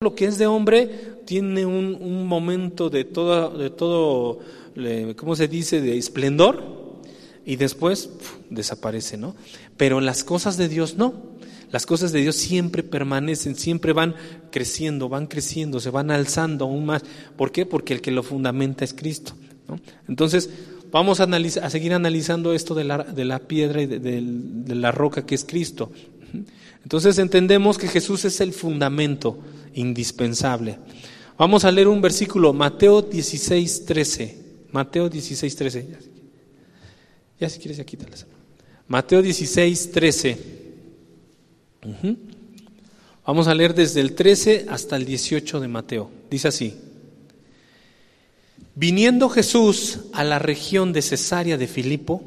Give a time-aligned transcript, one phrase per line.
[0.00, 0.86] lo que es de hombre
[1.24, 4.38] tiene un, momento de todo, de todo,
[5.16, 7.00] ¿cómo se dice?, de esplendor
[7.44, 8.08] y después
[8.48, 9.34] desaparece, ¿no?
[9.76, 11.36] Pero las cosas de Dios no.
[11.72, 14.14] Las cosas de Dios siempre permanecen, siempre van
[14.52, 17.02] creciendo, van creciendo, se van alzando aún más.
[17.36, 17.66] ¿Por qué?
[17.66, 19.32] Porque el que lo fundamenta es Cristo.
[20.06, 20.48] Entonces,
[20.92, 25.34] vamos a, seguir analizando esto de la, de la piedra y de la roca que
[25.34, 25.90] es Cristo.
[26.82, 29.38] Entonces entendemos que Jesús es el fundamento
[29.74, 30.78] indispensable.
[31.36, 34.38] Vamos a leer un versículo, Mateo 16, 13.
[34.72, 35.88] Mateo 16, 13.
[37.40, 38.26] Ya si quieres ya quítales.
[38.88, 40.38] Mateo 16, 13.
[43.26, 46.10] Vamos a leer desde el 13 hasta el 18 de Mateo.
[46.30, 46.74] Dice así.
[48.74, 52.22] Viniendo Jesús a la región de Cesarea de Filipo,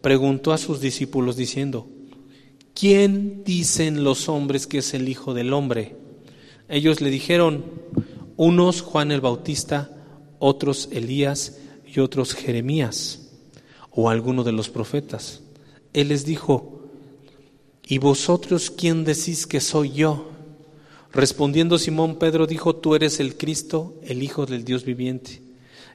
[0.00, 1.86] preguntó a sus discípulos diciendo,
[2.74, 5.96] ¿quién dicen los hombres que es el Hijo del Hombre?
[6.68, 7.64] Ellos le dijeron,
[8.36, 9.90] unos Juan el Bautista,
[10.38, 13.30] otros Elías y otros Jeremías
[13.90, 15.42] o alguno de los profetas.
[15.92, 16.80] Él les dijo,
[17.86, 20.30] ¿y vosotros quién decís que soy yo?
[21.12, 25.42] Respondiendo Simón Pedro dijo, tú eres el Cristo, el Hijo del Dios viviente.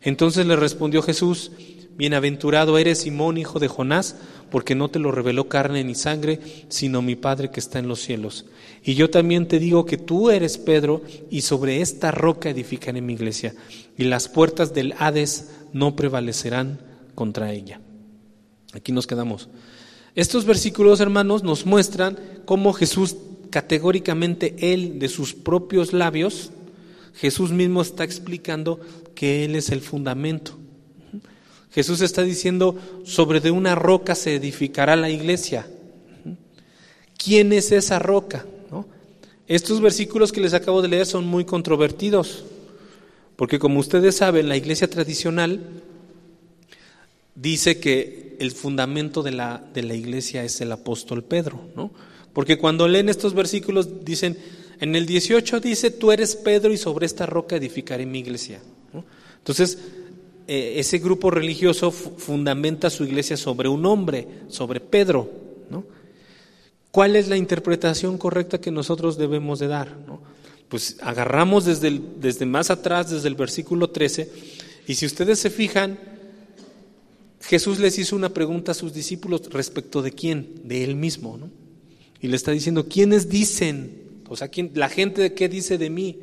[0.01, 1.51] Entonces le respondió Jesús,
[1.97, 4.17] Bienaventurado eres Simón, hijo de Jonás,
[4.49, 8.01] porque no te lo reveló carne ni sangre, sino mi Padre que está en los
[8.01, 8.45] cielos.
[8.83, 13.13] Y yo también te digo que tú eres Pedro, y sobre esta roca edificaré mi
[13.13, 13.53] iglesia,
[13.97, 16.79] y las puertas del Hades no prevalecerán
[17.15, 17.81] contra ella.
[18.73, 19.49] Aquí nos quedamos.
[20.15, 23.17] Estos versículos, hermanos, nos muestran cómo Jesús
[23.49, 26.51] categóricamente, él de sus propios labios,
[27.17, 28.79] Jesús mismo está explicando
[29.15, 30.57] que Él es el fundamento.
[31.77, 35.67] Jesús está diciendo, sobre de una roca se edificará la iglesia.
[37.23, 38.47] ¿Quién es esa roca?
[39.45, 42.45] Estos versículos que les acabo de leer son muy controvertidos,
[43.35, 45.83] porque como ustedes saben, la iglesia tradicional
[47.35, 51.91] dice que el fundamento de la, de la iglesia es el apóstol Pedro, ¿no?
[52.33, 54.35] Porque cuando leen estos versículos dicen,
[54.79, 58.61] en el 18 dice, tú eres Pedro y sobre esta roca edificaré mi iglesia.
[59.37, 59.77] Entonces,
[60.47, 65.29] eh, ese grupo religioso fundamenta su iglesia sobre un hombre, sobre Pedro.
[66.91, 69.95] ¿Cuál es la interpretación correcta que nosotros debemos de dar?
[70.69, 74.31] Pues agarramos desde, desde más atrás, desde el versículo 13,
[74.87, 75.99] y si ustedes se fijan,
[77.41, 81.49] Jesús les hizo una pregunta a sus discípulos respecto de quién, de él mismo, ¿no?
[82.21, 84.21] Y le está diciendo, ¿quiénes dicen?
[84.27, 86.17] O sea, ¿quién, la gente qué dice de mí?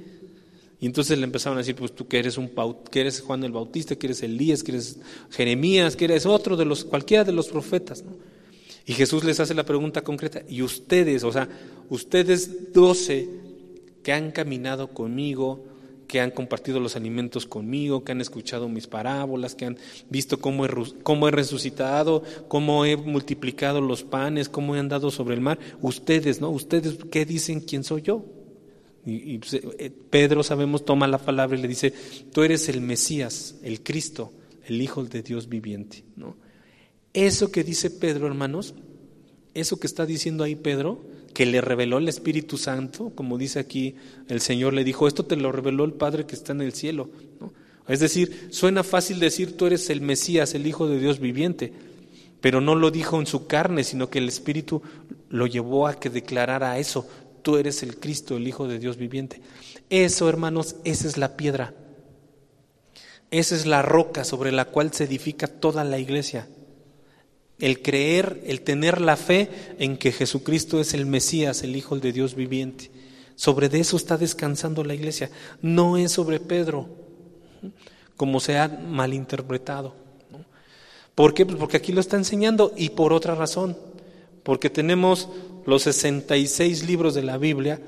[0.84, 2.50] Y entonces le empezaron a decir, pues tú que eres un
[2.90, 4.98] que eres Juan el Bautista, que eres Elías, que eres
[5.30, 8.04] Jeremías, que eres otro de los, cualquiera de los profetas,
[8.84, 11.48] Y Jesús les hace la pregunta concreta, y ustedes, o sea,
[11.88, 13.30] ustedes doce
[14.02, 15.64] que han caminado conmigo,
[16.06, 19.78] que han compartido los alimentos conmigo, que han escuchado mis parábolas, que han
[20.10, 20.68] visto cómo he,
[21.02, 25.58] cómo he resucitado, cómo he multiplicado los panes, cómo he andado sobre el mar.
[25.80, 26.50] Ustedes, ¿no?
[26.50, 28.43] Ustedes, ¿qué dicen quién soy yo?
[29.06, 31.92] Y, pues, eh, Pedro, sabemos, toma la palabra y le dice,
[32.32, 34.32] tú eres el Mesías, el Cristo,
[34.66, 36.04] el Hijo de Dios viviente.
[36.16, 36.36] ¿no?
[37.12, 38.74] Eso que dice Pedro, hermanos,
[39.52, 41.04] eso que está diciendo ahí Pedro,
[41.34, 43.96] que le reveló el Espíritu Santo, como dice aquí
[44.28, 47.10] el Señor, le dijo, esto te lo reveló el Padre que está en el cielo.
[47.40, 47.52] ¿no?
[47.86, 51.72] Es decir, suena fácil decir, tú eres el Mesías, el Hijo de Dios viviente,
[52.40, 54.82] pero no lo dijo en su carne, sino que el Espíritu
[55.28, 57.06] lo llevó a que declarara eso
[57.44, 59.40] tú eres el Cristo, el Hijo de Dios viviente.
[59.90, 61.74] Eso, hermanos, esa es la piedra.
[63.30, 66.48] Esa es la roca sobre la cual se edifica toda la iglesia.
[67.60, 72.12] El creer, el tener la fe en que Jesucristo es el Mesías, el Hijo de
[72.12, 72.90] Dios viviente.
[73.36, 75.30] Sobre de eso está descansando la iglesia.
[75.60, 76.88] No es sobre Pedro,
[78.16, 79.94] como se ha malinterpretado.
[81.14, 81.44] ¿Por qué?
[81.46, 83.76] Pues porque aquí lo está enseñando y por otra razón.
[84.42, 85.28] Porque tenemos
[85.66, 87.80] los 66 libros de la Biblia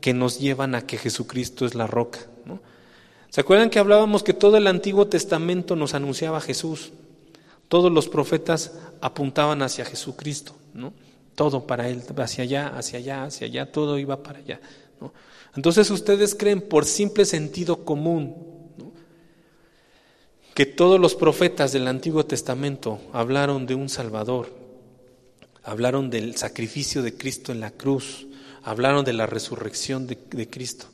[0.00, 2.20] que nos llevan a que Jesucristo es la roca.
[3.30, 6.92] ¿Se acuerdan que hablábamos que todo el Antiguo Testamento nos anunciaba a Jesús?
[7.68, 10.54] Todos los profetas apuntaban hacia Jesucristo.
[11.34, 14.60] Todo para Él, hacia allá, hacia allá, hacia allá, todo iba para allá.
[15.54, 18.34] Entonces ustedes creen por simple sentido común
[20.54, 24.52] que todos los profetas del Antiguo Testamento hablaron de un Salvador,
[25.68, 28.26] hablaron del sacrificio de Cristo en la cruz,
[28.62, 30.86] hablaron de la resurrección de, Cristo.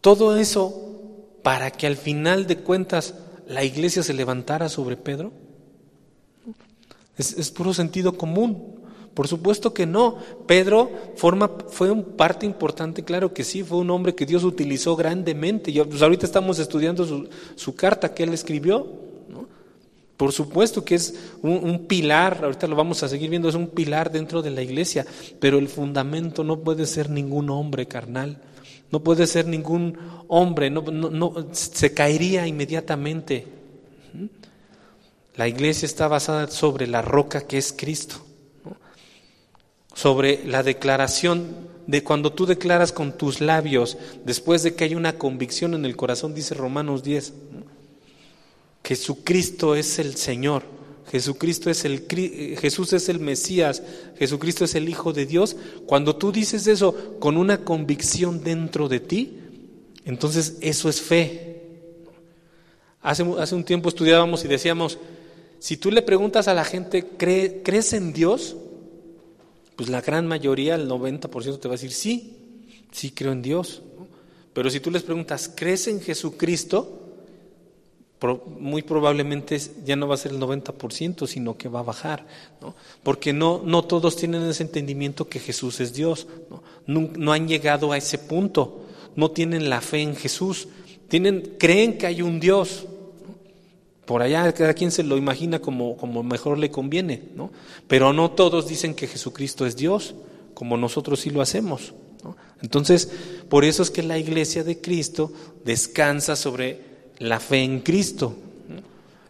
[0.00, 3.14] Todo eso para que al final de cuentas
[3.48, 5.32] la iglesia se levantara sobre Pedro.
[7.16, 8.76] Es, puro sentido común.
[9.14, 10.18] Por supuesto que no.
[10.46, 14.94] Pedro forma, fue un parte importante, claro que sí, fue un hombre que Dios utilizó
[14.94, 15.72] grandemente.
[15.72, 19.07] Yo, pues ahorita estamos estudiando su, su carta que él escribió.
[20.18, 24.12] Por supuesto que es un, pilar, ahorita lo vamos a seguir viendo, es un pilar
[24.12, 25.06] dentro de la iglesia,
[25.40, 28.42] pero el fundamento no puede ser ningún hombre carnal,
[28.90, 29.96] no puede ser ningún
[30.28, 33.46] hombre, no se caería inmediatamente.
[35.36, 38.28] La iglesia está basada sobre la roca que es Cristo
[39.98, 41.56] sobre la declaración
[41.88, 45.96] de cuando tú declaras con tus labios, después de que hay una convicción en el
[45.96, 47.34] corazón, dice Romanos 10,
[48.84, 50.62] Jesucristo es el Señor,
[51.10, 52.06] Jesucristo es el
[52.58, 53.82] Jesús es el Mesías,
[54.18, 55.56] Jesucristo es el Hijo de Dios.
[55.86, 59.38] Cuando tú dices eso con una convicción dentro de ti,
[60.04, 61.44] entonces eso es fe.
[63.00, 64.98] Hace, hace un tiempo estudiábamos y decíamos,
[65.58, 68.56] si tú le preguntas a la gente, ¿crees en Dios?
[69.78, 72.36] pues la gran mayoría, el 90% te va a decir, sí,
[72.90, 73.80] sí creo en Dios.
[74.52, 77.07] Pero si tú les preguntas, ¿crees en Jesucristo?
[78.58, 82.26] Muy probablemente ya no va a ser el 90%, sino que va a bajar,
[82.60, 82.74] ¿no?
[83.02, 86.62] porque no, no todos tienen ese entendimiento que Jesús es Dios, ¿no?
[86.86, 90.68] No, han llegado a ese punto, no tienen la fe en Jesús,
[91.08, 92.86] tienen, creen que hay un Dios,
[94.04, 97.50] por allá cada quien se lo imagina como, como mejor le conviene, ¿no?
[97.86, 100.14] Pero no todos dicen que Jesucristo es Dios,
[100.54, 101.92] como nosotros sí lo hacemos.
[102.60, 103.08] Entonces,
[103.48, 105.32] por eso es que la iglesia de Cristo
[105.64, 106.87] descansa sobre
[107.18, 108.36] la fe en Cristo.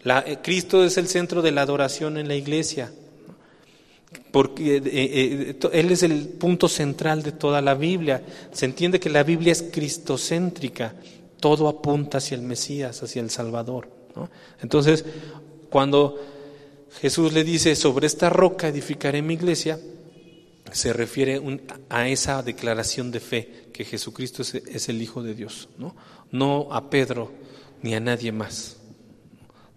[0.04, 2.90] Eh, Cristo es el centro de la adoración en la iglesia,
[4.30, 8.22] porque eh, eh, Él es el punto central de toda la Biblia.
[8.52, 10.94] Se entiende que la Biblia es cristocéntrica,
[11.40, 13.88] todo apunta hacia el Mesías, hacia el Salvador.
[14.60, 15.04] Entonces,
[15.70, 16.18] cuando
[17.00, 19.78] Jesús le dice, sobre esta roca edificaré mi iglesia,
[20.72, 21.40] se refiere
[21.88, 25.94] a esa declaración de fe, que Jesucristo es, el Hijo de Dios, ¿no?
[26.32, 27.30] no a Pedro
[27.82, 28.76] ni a nadie más.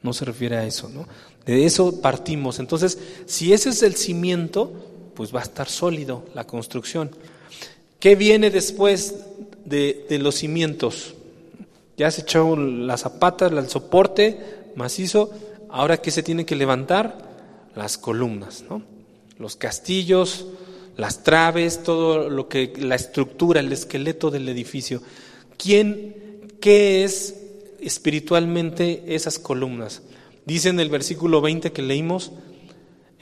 [0.01, 1.07] No se refiere a eso, ¿no?
[1.45, 2.59] De eso partimos.
[2.59, 4.71] Entonces, si ese es el cimiento,
[5.15, 7.11] pues va a estar sólido la construcción.
[7.99, 9.15] ¿Qué viene después
[9.65, 11.15] de, los cimientos?
[11.97, 14.39] Ya se echó las zapatas, el soporte
[14.75, 15.31] macizo,
[15.69, 17.29] ahora que se tiene que levantar
[17.75, 18.81] las columnas, ¿no?
[19.37, 20.45] los castillos,
[20.97, 25.01] las traves, todo lo que la estructura, el esqueleto del edificio.
[25.57, 27.40] ¿Quién, qué es
[27.81, 30.01] espiritualmente esas columnas?
[30.45, 32.31] Dice en el versículo 20 que leímos,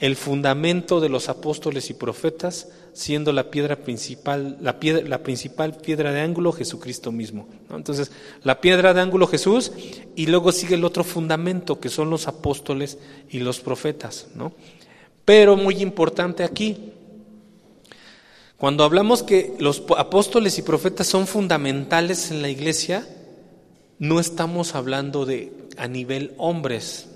[0.00, 5.74] el fundamento de los apóstoles y profetas, siendo la piedra principal, la, piedra, la principal
[5.74, 7.48] piedra de ángulo Jesucristo mismo.
[7.70, 8.10] Entonces,
[8.42, 9.72] la piedra de ángulo Jesús
[10.16, 12.98] y luego sigue el otro fundamento que son los apóstoles
[13.28, 14.28] y los profetas.
[14.34, 14.52] ¿no?
[15.26, 16.92] Pero muy importante aquí,
[18.56, 23.06] cuando hablamos que los apóstoles y profetas son fundamentales en la iglesia,
[24.00, 27.06] no estamos hablando de a nivel hombres.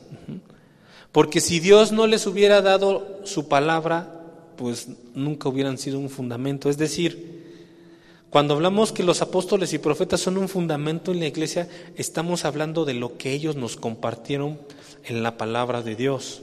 [1.10, 4.20] Porque si Dios no les hubiera dado su palabra,
[4.56, 6.68] pues nunca hubieran sido un fundamento.
[6.68, 7.42] Es decir,
[8.28, 12.84] cuando hablamos que los apóstoles y profetas son un fundamento en la iglesia, estamos hablando
[12.84, 14.60] de lo que ellos nos compartieron
[15.04, 16.42] en la palabra de Dios.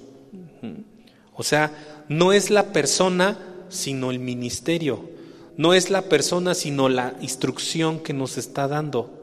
[1.36, 3.38] O sea, no es la persona,
[3.70, 5.08] sino el ministerio.
[5.56, 9.21] No es la persona, sino la instrucción que nos está dando.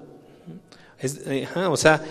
[1.70, 2.02] O sea,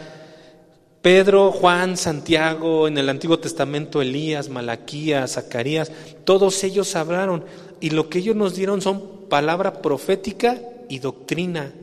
[1.01, 5.91] Pedro, Juan, Santiago, en el Antiguo Testamento Elías, Malaquías, Zacarías,
[6.25, 7.43] todos ellos hablaron
[7.79, 11.73] y lo que ellos nos dieron son palabra profética y doctrina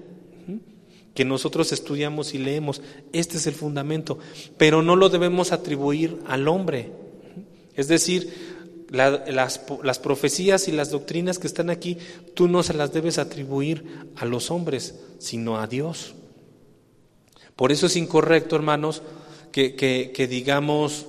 [1.14, 2.82] que nosotros estudiamos y leemos.
[3.12, 4.18] Este es el fundamento,
[4.58, 6.90] pero no lo debemos atribuir al hombre.
[7.76, 8.32] Es decir,
[8.90, 11.99] las profecías y las doctrinas que están aquí,
[12.34, 13.84] tú no se las debes atribuir
[14.16, 16.14] a los hombres, sino a Dios.
[17.56, 19.02] Por eso es incorrecto, hermanos,
[19.52, 21.06] que, que, digamos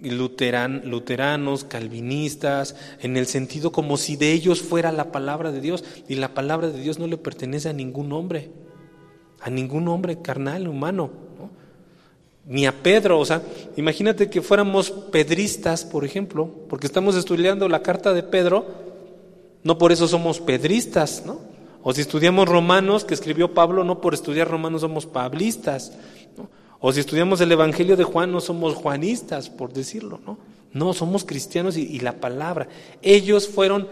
[0.00, 5.82] luteran, luteranos, calvinistas, en el sentido como si de ellos fuera la palabra de Dios,
[6.08, 8.50] y la palabra de Dios no le pertenece a ningún hombre,
[9.40, 11.10] a ningún hombre carnal, humano,
[12.46, 13.40] ni a Pedro, o sea,
[13.76, 18.66] imagínate que fuéramos pedristas, por ejemplo, porque estamos estudiando la carta de Pedro,
[19.62, 21.53] no por eso somos pedristas, ¿no?
[21.86, 25.92] O si estudiamos Romanos, que escribió Pablo, no por estudiar Romanos somos pablistas.
[26.80, 30.18] O si estudiamos el Evangelio de Juan, no somos juanistas, por decirlo.
[30.24, 30.38] No,
[30.72, 32.68] no somos cristianos y, la palabra.
[33.02, 33.86] Ellos fueron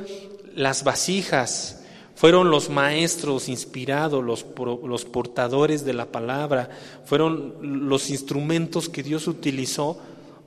[0.55, 1.83] las vasijas,
[2.15, 4.47] fueron los maestros inspirados, los,
[4.85, 6.71] los portadores de la palabra,
[7.05, 9.99] fueron los instrumentos que Dios utilizó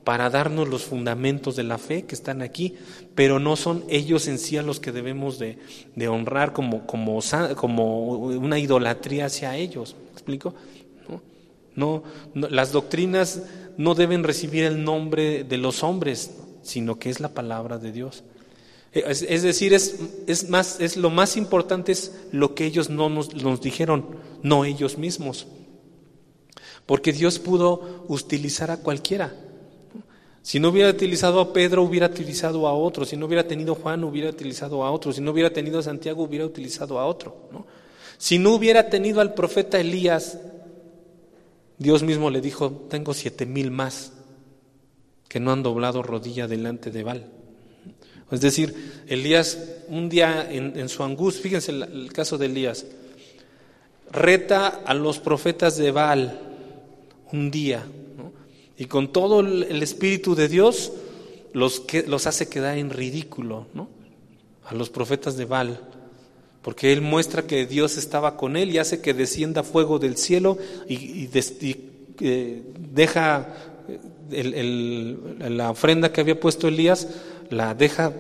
[0.06, 2.76] para darnos los fundamentos de la fe que están aquí,
[3.16, 5.58] pero no son ellos en sí los que debemos de,
[6.08, 6.86] honrar como,
[8.18, 9.96] una idolatría hacia ellos.
[10.06, 10.54] ¿Me explico?
[11.76, 13.42] No, las doctrinas
[13.78, 16.32] no deben recibir el nombre de los hombres,
[16.62, 18.24] sino que es la palabra de Dios.
[18.94, 24.06] Es, decir, es lo más importante es lo que ellos no nos, nos dijeron,
[24.44, 25.48] no ellos mismos.
[26.86, 29.36] Porque Dios pudo utilizar a cualquiera.
[30.46, 33.04] Si no hubiera utilizado a Pedro, hubiera utilizado a otro.
[33.04, 35.12] Si no hubiera tenido Juan, hubiera utilizado a otro.
[35.12, 37.50] Si no hubiera tenido a Santiago, hubiera utilizado a otro.
[38.20, 40.38] Si no hubiera tenido al profeta Elías,
[41.80, 44.14] Dios mismo le dijo, tengo siete mil más
[45.28, 47.26] que no han doblado rodilla delante de Baal.
[48.30, 52.86] Es decir, Elías, un día en, su angustia, fíjense el, caso de Elías,
[54.12, 56.40] reta a los profetas de Baal
[57.32, 57.84] un día,
[58.78, 60.92] y con todo el, Espíritu de Dios
[61.54, 63.88] los, que, los hace quedar en ridículo, ¿no?
[64.66, 65.80] A los profetas de Baal
[66.66, 70.58] porque él muestra que Dios estaba con él y hace que descienda fuego del cielo
[70.90, 71.30] y,
[72.22, 73.54] eh, deja
[74.32, 77.08] la ofrenda que había puesto Elías,
[77.52, 78.14] la deja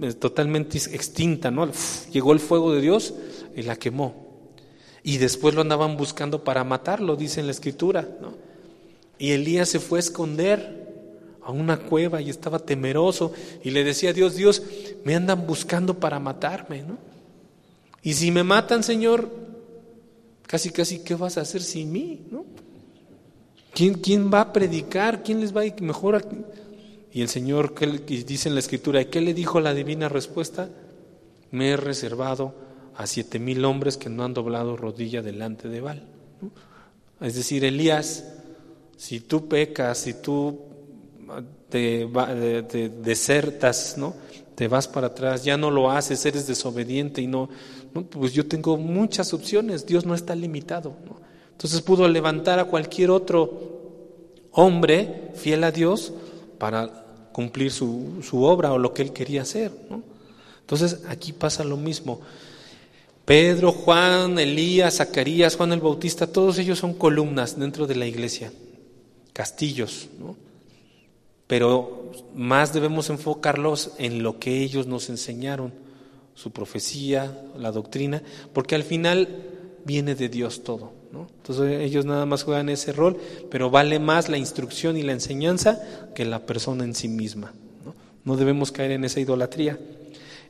[0.00, 1.68] eh, totalmente extinta, ¿no?
[2.12, 3.12] llegó el fuego de Dios
[3.56, 4.14] y la quemó.
[5.02, 8.34] Y después lo andaban buscando para matarlo, dice en la escritura, ¿no?
[9.20, 10.80] Y Elías se fue a esconder
[11.42, 14.62] a una cueva y estaba temeroso y le decía a Dios, Dios,
[15.04, 16.96] me andan buscando para matarme, ¿no?
[18.02, 19.30] Y si me matan, Señor,
[20.46, 22.22] casi, casi, ¿qué vas a hacer sin mí?
[22.30, 22.46] ¿No?
[23.74, 25.22] ¿Quién, ¿Quién va a predicar?
[25.22, 26.24] ¿Quién les va a mejor?
[27.12, 29.04] Y el Señor, ¿qué dice en la Escritura?
[29.04, 30.70] ¿Qué le dijo la divina respuesta?
[31.50, 32.54] Me he reservado
[32.96, 36.08] a siete mil hombres que no han doblado rodilla delante de Baal.
[37.20, 38.39] Es decir, Elías,
[39.00, 40.60] si tú pecas, si tú
[41.70, 42.06] te,
[42.68, 44.14] te desertas, ¿no?
[44.54, 47.48] te vas para atrás, ya no lo haces, eres desobediente y no,
[48.10, 50.92] pues yo tengo muchas opciones, Dios no está limitado.
[51.52, 56.12] Entonces pudo levantar a cualquier otro hombre fiel a Dios
[56.58, 59.72] para cumplir su, su obra o lo que él quería hacer.
[60.60, 62.20] Entonces aquí pasa lo mismo.
[63.24, 68.52] Pedro, Juan, Elías, Zacarías, Juan el Bautista, todos ellos son columnas dentro de la iglesia,
[69.40, 70.10] castillos,
[71.46, 75.72] pero más debemos enfocarlos en lo que ellos nos enseñaron
[76.34, 79.28] su profecía, la doctrina, porque al final
[79.86, 80.92] viene de Dios todo.
[81.10, 81.26] ¿no?
[81.38, 83.16] Entonces ellos nada más juegan ese rol,
[83.50, 85.80] pero vale más la instrucción y la enseñanza
[86.14, 87.54] que la persona en sí misma.
[87.82, 87.94] No,
[88.26, 89.78] no debemos caer en esa idolatría.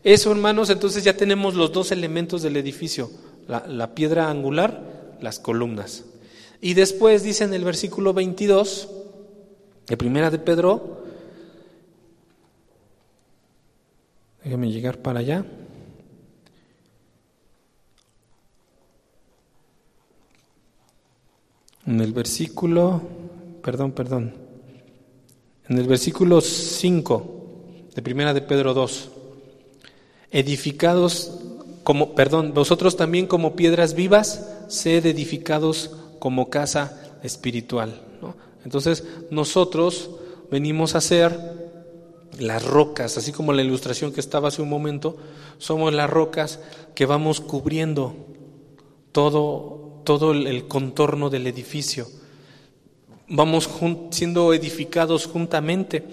[0.03, 3.09] Eso, hermanos, entonces ya tenemos los dos elementos del edificio,
[3.47, 4.83] la, la piedra angular,
[5.21, 6.07] las columnas.
[6.61, 8.89] Y después dice en el versículo 22,
[9.87, 11.03] de primera de Pedro,
[14.45, 15.45] déjame llegar para allá.
[21.87, 23.03] En el versículo,
[23.63, 24.35] perdón, perdón,
[25.69, 27.37] en el versículo 5
[27.95, 29.11] de Primera de Pedro 2,
[30.31, 31.41] edificados
[31.83, 38.01] como, perdón, vosotros también como piedras vivas, sed edificados como casa espiritual.
[38.65, 40.11] Entonces, nosotros
[40.53, 41.37] venimos a ser
[42.39, 45.17] las rocas, así como la ilustración que estaba hace un momento,
[45.59, 46.61] somos las rocas
[46.95, 48.15] que vamos cubriendo
[49.11, 52.09] todo todo el contorno del edificio.
[53.29, 53.69] Vamos
[54.11, 56.05] siendo edificados juntamente,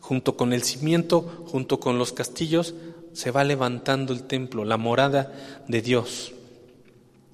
[0.00, 2.74] junto con el cimiento, junto con los castillos,
[3.12, 5.32] se va levantando el templo, la morada
[5.68, 6.32] de Dios.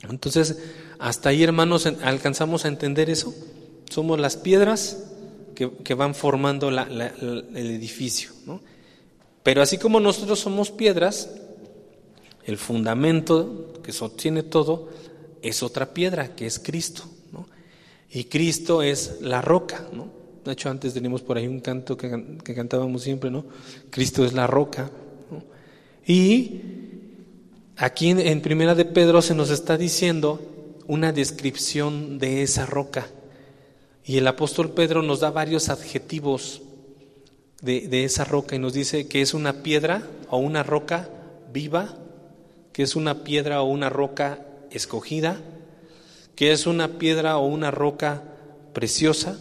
[0.09, 0.59] Entonces,
[0.99, 3.35] hasta ahí, hermanos, alcanzamos a entender eso.
[3.89, 5.05] Somos las piedras
[5.55, 8.31] que, van formando el edificio.
[9.43, 11.31] Pero así como nosotros somos piedras,
[12.45, 14.89] el fundamento que sostiene todo
[15.43, 17.05] es otra piedra, que es Cristo.
[17.33, 17.47] ¿no?
[18.11, 19.87] Y Cristo es la roca.
[19.93, 20.09] ¿no?
[20.45, 22.11] De hecho, antes teníamos por ahí un canto que,
[22.43, 23.45] cantábamos siempre, ¿no?
[23.91, 24.91] Cristo es la roca.
[26.07, 26.61] Y
[27.77, 30.41] aquí en, en Primera de Pedro se nos está diciendo
[30.89, 33.07] una descripción de esa roca.
[34.05, 36.63] Y el apóstol Pedro nos da varios adjetivos
[37.63, 41.09] de, de, esa roca y nos dice que es una piedra o una roca
[41.53, 41.95] viva,
[42.73, 45.41] que es una piedra o una roca escogida,
[46.35, 48.23] que es una piedra o una roca
[48.73, 49.39] preciosa,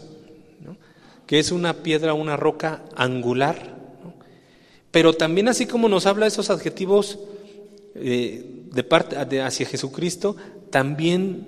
[1.28, 3.76] que es una piedra o una roca angular,
[4.92, 7.20] pero también así como nos habla esos adjetivos
[7.96, 10.36] eh, de parte hacia Jesucristo,
[10.70, 11.48] también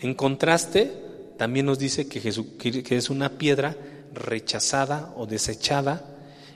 [0.00, 0.92] en contraste,
[1.38, 3.76] también nos dice que, que es una piedra
[4.12, 6.04] rechazada o desechada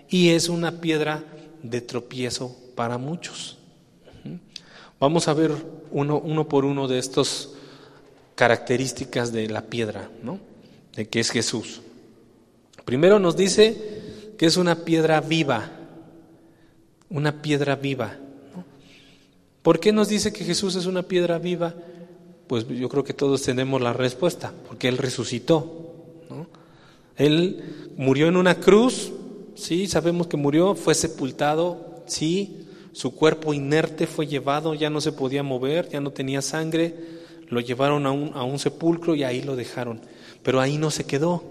[0.09, 1.25] y es una piedra
[1.63, 3.59] de tropiezo para muchos.
[5.01, 5.53] Vamos a ver
[5.91, 7.51] uno, uno por uno de estas
[8.35, 10.39] características de la piedra, ¿no?
[10.95, 11.81] de que es Jesús.
[12.85, 15.71] Primero nos dice que es una piedra viva,
[17.11, 18.17] una piedra viva.
[19.63, 21.75] ¿Por qué nos dice que Jesús es una piedra viva?
[22.49, 25.85] Pues yo creo que todos tenemos la respuesta, porque Él resucitó.
[27.17, 29.13] Él murió en una cruz,
[29.55, 35.13] sí, sabemos que murió, fue sepultado, sí, su cuerpo inerte fue llevado, ya no se
[35.13, 36.95] podía mover, ya no tenía sangre,
[37.49, 40.01] lo llevaron a un, a un sepulcro y ahí lo dejaron.
[40.43, 41.43] Pero ahí no se quedó.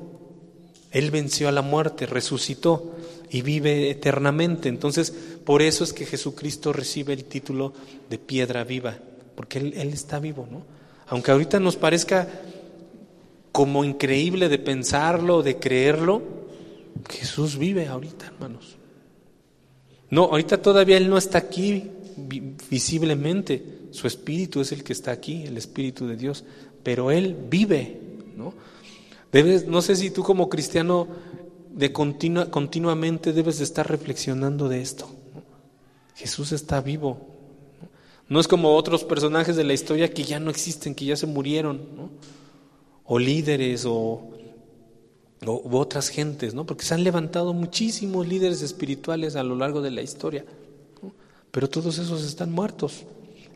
[0.92, 2.96] Él venció a la muerte, resucitó
[3.30, 4.70] y vive eternamente.
[4.70, 5.14] Entonces,
[5.46, 7.74] por eso es que Jesucristo recibe el título
[8.10, 8.98] de piedra viva,
[9.36, 10.77] porque Él, él está vivo, ¿no?
[11.08, 12.28] Aunque ahorita nos parezca
[13.52, 16.22] como increíble de pensarlo, de creerlo,
[17.10, 18.78] Jesús vive ahorita, hermanos.
[20.10, 21.92] No, ahorita todavía Él no está aquí
[22.70, 23.64] visiblemente.
[23.92, 26.44] Su espíritu es el que está aquí, el espíritu de Dios.
[26.84, 28.00] Pero Él vive,
[28.36, 28.54] ¿no?
[29.32, 31.08] Debes, no sé si tú como cristiano
[31.72, 35.10] de continua, continuamente debes de estar reflexionando de esto.
[36.16, 37.37] Jesús está vivo.
[38.30, 38.40] ¿No?
[38.40, 41.82] es como otros personajes de la historia que ya no existen, que ya se murieron,
[43.06, 44.32] o líderes o,
[45.46, 46.66] o otras gentes, ¿no?
[46.66, 50.46] porque se han levantado muchísimos líderes espirituales a lo largo de la historia,
[51.52, 53.04] pero todos esos están muertos.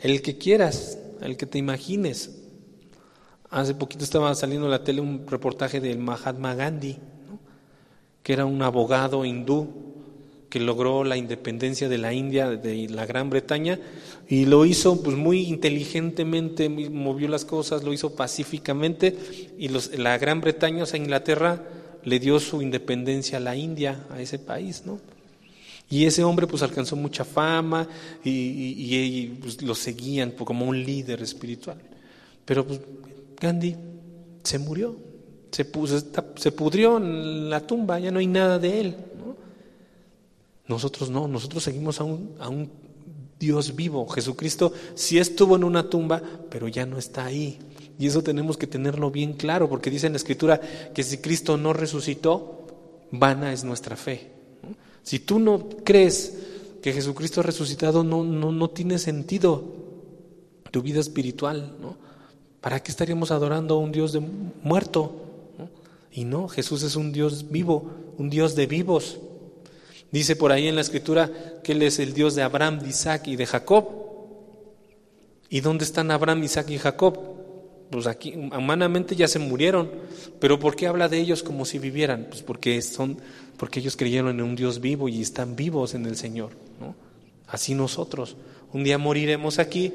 [0.01, 2.41] El que quieras, el que te imagines,
[3.51, 6.97] Hace poquito estaba saliendo en la tele un reportaje del Mahatma Gandhi,
[8.23, 9.90] que era un abogado hindú
[10.51, 13.79] que logró la independencia de la India, de la Gran Bretaña,
[14.27, 19.17] y lo hizo pues, muy inteligentemente, movió las cosas, lo hizo pacíficamente,
[19.57, 21.63] y los, la Gran Bretaña, o sea, Inglaterra,
[22.03, 24.99] le dio su independencia a la India, a ese país, ¿no?
[25.89, 27.87] Y ese hombre pues alcanzó mucha fama
[28.23, 31.77] y, y, pues, lo seguían como un líder espiritual.
[32.43, 32.81] Pero pues,
[33.39, 33.75] Gandhi
[34.43, 34.97] se murió,
[35.49, 35.65] se,
[36.35, 38.95] se pudrió en la tumba, ya no hay nada de él.
[40.71, 42.71] Nosotros no, nosotros seguimos a un, a un
[43.37, 44.07] Dios vivo.
[44.07, 47.59] Jesucristo sí estuvo en una tumba, pero ya no está ahí.
[47.99, 50.61] Y eso tenemos que tenerlo bien claro, porque dice en la Escritura
[50.93, 52.65] que si Cristo no resucitó,
[53.11, 54.31] vana es nuestra fe.
[55.03, 56.37] Si tú no crees
[56.81, 59.63] que Jesucristo resucitado, no, no, no tiene sentido
[60.71, 61.75] tu vida espiritual.
[61.81, 61.97] ¿no?
[62.61, 64.21] ¿Para qué estaríamos adorando a un Dios de
[64.63, 65.15] muerto?
[66.13, 69.19] Y no, Jesús es un Dios vivo, un Dios de vivos.
[70.11, 71.31] Dice por ahí en la escritura
[71.63, 73.87] que Él es el Dios de Abraham, de Isaac y de Jacob.
[75.49, 77.17] ¿Y dónde están Abraham, Isaac y Jacob?
[77.89, 79.91] Pues aquí humanamente ya se murieron,
[80.39, 82.27] pero ¿por qué habla de ellos como si vivieran?
[82.29, 83.17] Pues porque son,
[83.57, 86.51] porque ellos creyeron en un Dios vivo y están vivos en el Señor.
[86.79, 86.95] ¿no?
[87.47, 88.37] Así nosotros.
[88.71, 89.93] Un día moriremos aquí,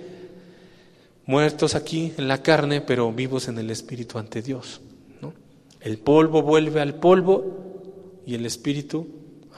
[1.24, 4.81] muertos aquí en la carne, pero vivos en el espíritu ante Dios.
[5.81, 9.07] El polvo vuelve al polvo y el espíritu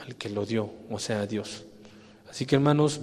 [0.05, 1.65] al que lo dio, o sea, a Dios.
[2.29, 3.01] Así que hermanos,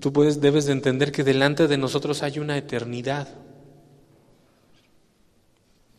[0.00, 3.28] tú puedes, debes de entender que delante de nosotros hay una eternidad.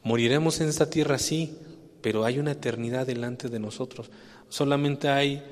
[0.03, 1.57] Moriremos en esta tierra, sí,
[2.01, 4.09] pero hay una eternidad delante de nosotros.
[4.47, 5.43] Solamente hay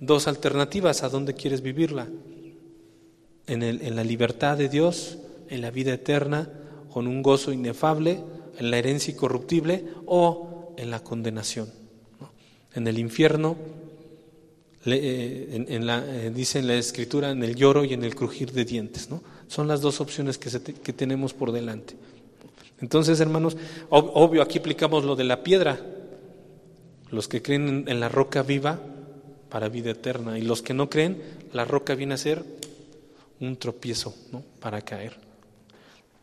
[0.00, 2.08] dos alternativas a dónde quieres vivirla.
[3.46, 6.48] En, en la libertad de Dios en la vida eterna
[6.92, 8.20] con un gozo inefable,
[8.58, 11.68] en la herencia incorruptible o en la condenación.
[12.74, 13.56] En el infierno,
[14.86, 18.52] eh, en, la, eh, dice en la escritura, en el lloro y en el crujir
[18.52, 19.10] de dientes.
[19.10, 19.22] ¿no?
[19.48, 21.94] Son las dos opciones que, que tenemos por delante.
[22.80, 23.56] Entonces, hermanos,
[23.88, 25.80] obvio, aquí aplicamos lo de la piedra.
[27.10, 28.80] Los que creen en la roca viva
[29.48, 32.44] para vida eterna y los que no creen, la roca viene a ser
[33.40, 34.42] un tropiezo ¿no?
[34.60, 35.16] para caer.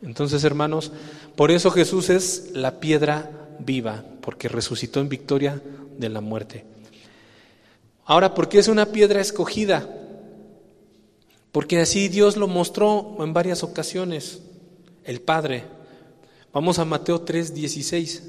[0.02, 0.92] Entonces, hermanos,
[1.36, 5.62] por eso Jesús es la piedra viva, porque resucitó en victoria
[5.98, 6.66] de la muerte.
[8.06, 9.90] Ahora, ¿por qué es una piedra escogida?
[11.52, 14.42] Porque así Dios lo mostró en varias ocasiones,
[15.04, 15.66] el Padre.
[16.54, 18.24] Vamos a Mateo 3, 16.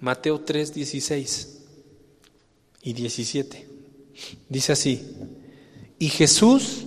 [0.00, 1.58] Mateo 3, 16
[2.82, 3.68] y 17.
[4.48, 5.16] Dice así,
[5.98, 6.84] y Jesús,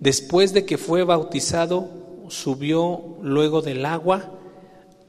[0.00, 1.88] después de que fue bautizado,
[2.28, 4.38] subió luego del agua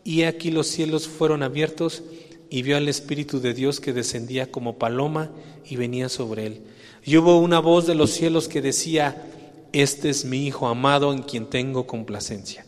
[0.04, 2.04] y aquí los cielos fueron abiertos
[2.50, 5.32] y vio al Espíritu de Dios que descendía como paloma
[5.66, 6.62] y venía sobre él.
[7.04, 9.28] Y hubo una voz de los cielos que decía,
[9.74, 12.66] este es mi Hijo amado en quien tengo complacencia.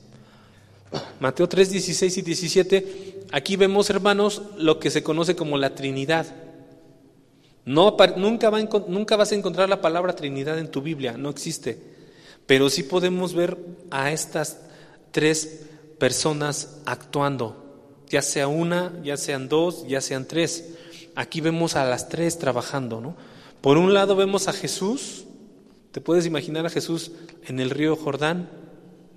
[1.19, 6.27] Mateo 3, 16 y 17, aquí vemos hermanos lo que se conoce como la Trinidad.
[7.65, 11.77] No, nunca, va nunca vas a encontrar la palabra Trinidad en tu Biblia, no existe.
[12.45, 13.57] Pero sí podemos ver
[13.91, 14.61] a estas
[15.11, 15.65] tres
[15.99, 17.66] personas actuando,
[18.09, 20.73] ya sea una, ya sean dos, ya sean tres.
[21.15, 23.15] Aquí vemos a las tres trabajando, ¿no?
[23.61, 25.25] Por un lado vemos a Jesús,
[25.91, 27.11] te puedes imaginar a Jesús
[27.47, 28.49] en el río Jordán,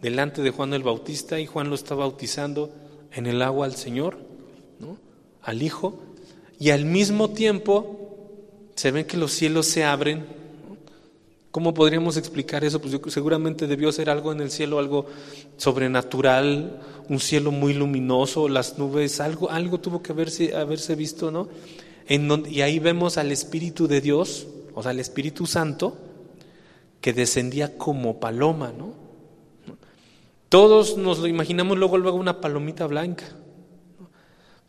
[0.01, 2.73] delante de Juan el Bautista, y Juan lo está bautizando
[3.13, 4.19] en el agua al Señor,
[4.79, 4.97] ¿no?
[5.43, 6.01] al Hijo,
[6.59, 8.01] y al mismo tiempo
[8.75, 10.25] se ven que los cielos se abren.
[11.51, 12.81] ¿Cómo podríamos explicar eso?
[12.81, 15.07] Pues seguramente debió ser algo en el cielo, algo
[15.57, 21.49] sobrenatural, un cielo muy luminoso, las nubes, algo, algo tuvo que haberse, haberse visto, ¿no?
[22.09, 25.99] Y ahí vemos al Espíritu de Dios, o sea, al Espíritu Santo,
[27.01, 28.95] que descendía como paloma, ¿no?
[30.49, 33.25] Todos nos lo imaginamos luego, luego una palomita blanca.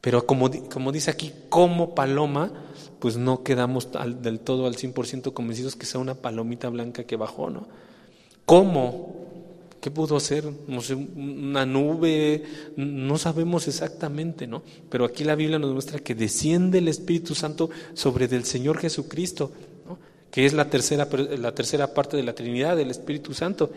[0.02, 2.52] Pero como, como dice aquí, como paloma,
[2.98, 7.52] pues no quedamos del todo al 100% convencidos que sea una palomita blanca que bajó,
[7.52, 7.68] ¿no?
[8.46, 9.21] ¿Cómo?
[9.82, 10.46] ¿Qué pudo ser?
[10.68, 12.44] No sé, una nube,
[12.76, 14.62] no sabemos exactamente, ¿no?
[14.92, 19.52] Pero aquí la Biblia nos muestra que desciende el Espíritu Santo sobre del Señor Jesucristo,
[20.30, 23.72] que es la tercera, la tercera parte de la Trinidad, del Espíritu Santo.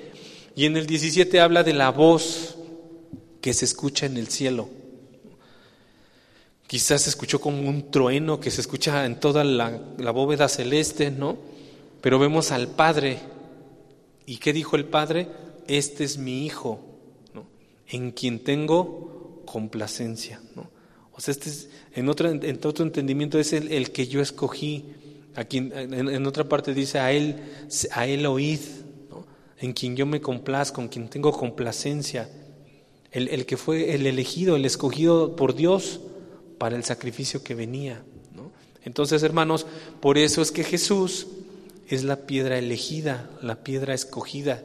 [0.55, 2.57] Y en el 17 habla de la voz
[3.41, 4.69] que se escucha en el cielo.
[6.67, 9.71] Quizás se escuchó como un trueno que se escucha en toda la,
[10.13, 11.39] bóveda celeste, ¿no?
[12.03, 13.21] Pero vemos al Padre.
[14.27, 15.29] ¿Y qué dijo el Padre?
[15.69, 16.81] Este es mi Hijo,
[17.89, 20.41] en quien tengo complacencia.
[21.13, 24.85] O sea, este es, en, otro, en otro entendimiento es el, que yo escogí.
[25.37, 27.37] En, otra parte dice, a él,
[27.93, 28.61] a él oíd,
[29.61, 32.29] en quien yo me complazco, en quien tengo complacencia.
[33.11, 36.01] El, el que fue el elegido, el escogido por Dios
[36.59, 38.03] para el sacrificio que venía.
[38.85, 39.67] Entonces, hermanos,
[40.01, 41.29] por eso es que Jesús
[41.89, 44.63] es la piedra elegida, la piedra escogida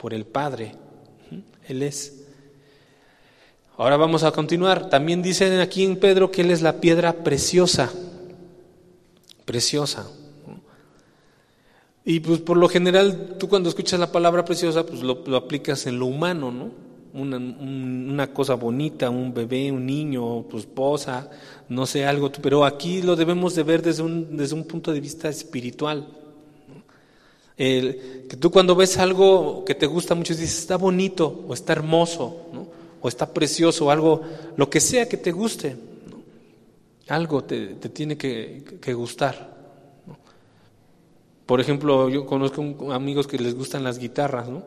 [0.00, 0.72] por el Padre.
[1.68, 2.24] Él es.
[3.76, 4.88] Ahora vamos a continuar.
[4.88, 7.92] También dicen aquí en Pedro que Él es la piedra preciosa.
[9.44, 10.10] Preciosa.
[12.04, 15.98] Y pues por lo general, tú cuando escuchas la palabra preciosa, pues lo, aplicas en
[15.98, 16.70] lo humano, ¿no?
[17.12, 21.28] una, una, cosa bonita, un bebé, un niño, tu esposa,
[21.68, 25.00] no sé, algo, pero aquí lo debemos de ver desde un, desde un punto de
[25.00, 26.19] vista espiritual.
[27.60, 32.46] Que tú cuando ves algo que te gusta mucho dices, está bonito, o está hermoso,
[32.54, 32.66] ¿no?
[33.02, 34.22] o está precioso, o algo,
[34.56, 35.76] lo que sea que te guste,
[37.08, 39.58] algo te, te, tiene que, que gustar.
[41.44, 42.62] Por ejemplo, yo conozco
[42.94, 44.62] amigos que les gustan las guitarras, ¿no?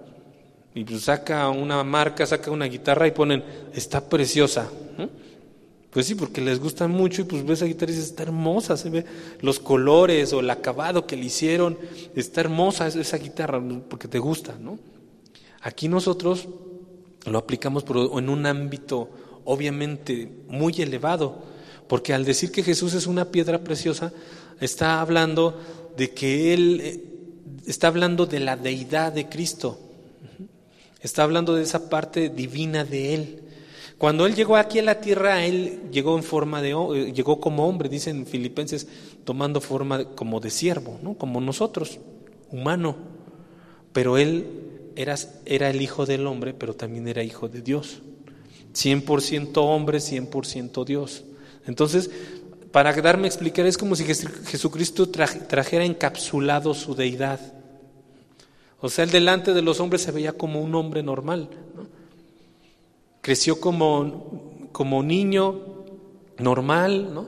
[0.75, 4.69] Y pues saca una marca, saca una guitarra y ponen, está preciosa.
[5.93, 8.75] Pues sí, porque les gusta mucho y pues ves esa guitarra y dices, está hermosa,
[8.77, 9.05] se ve
[9.41, 11.77] los colores o el acabado que le hicieron,
[12.15, 14.79] está hermosa esa guitarra porque te gusta, ¿no?
[15.61, 16.47] Aquí nosotros
[17.25, 17.85] lo aplicamos
[18.17, 19.09] en un ámbito
[19.45, 21.43] obviamente muy elevado,
[21.87, 24.11] porque al decir que Jesús es una piedra preciosa,
[24.59, 25.59] está hablando
[25.95, 27.03] de que Él eh,
[27.67, 29.79] está hablando de la deidad de Cristo.
[31.01, 33.42] Está hablando de esa parte divina de Él.
[34.03, 37.69] Cuando Él llegó aquí a la tierra, Él llegó en forma de, eh, llegó como
[37.69, 38.85] hombre, dicen Filipenses,
[39.23, 41.13] tomando forma como de siervo, ¿no?
[41.13, 42.01] Como nosotros,
[42.51, 42.97] humano.
[43.93, 48.01] Pero Él era, era el hijo del hombre, pero también era hijo de Dios.
[48.73, 51.23] 100% hombre, 100% Dios.
[51.65, 52.11] Entonces,
[52.73, 57.39] para darme a explicar, es como si Jesucristo trajera encapsulado su deidad.
[58.81, 61.47] O sea, él delante de los hombres se veía como un hombre normal.
[63.23, 65.59] Creció como, como niño
[66.37, 67.11] normal.
[67.11, 67.27] ¿no?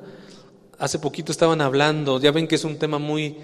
[0.78, 3.38] Hace poquito estaban hablando, ya ven que es un tema muy,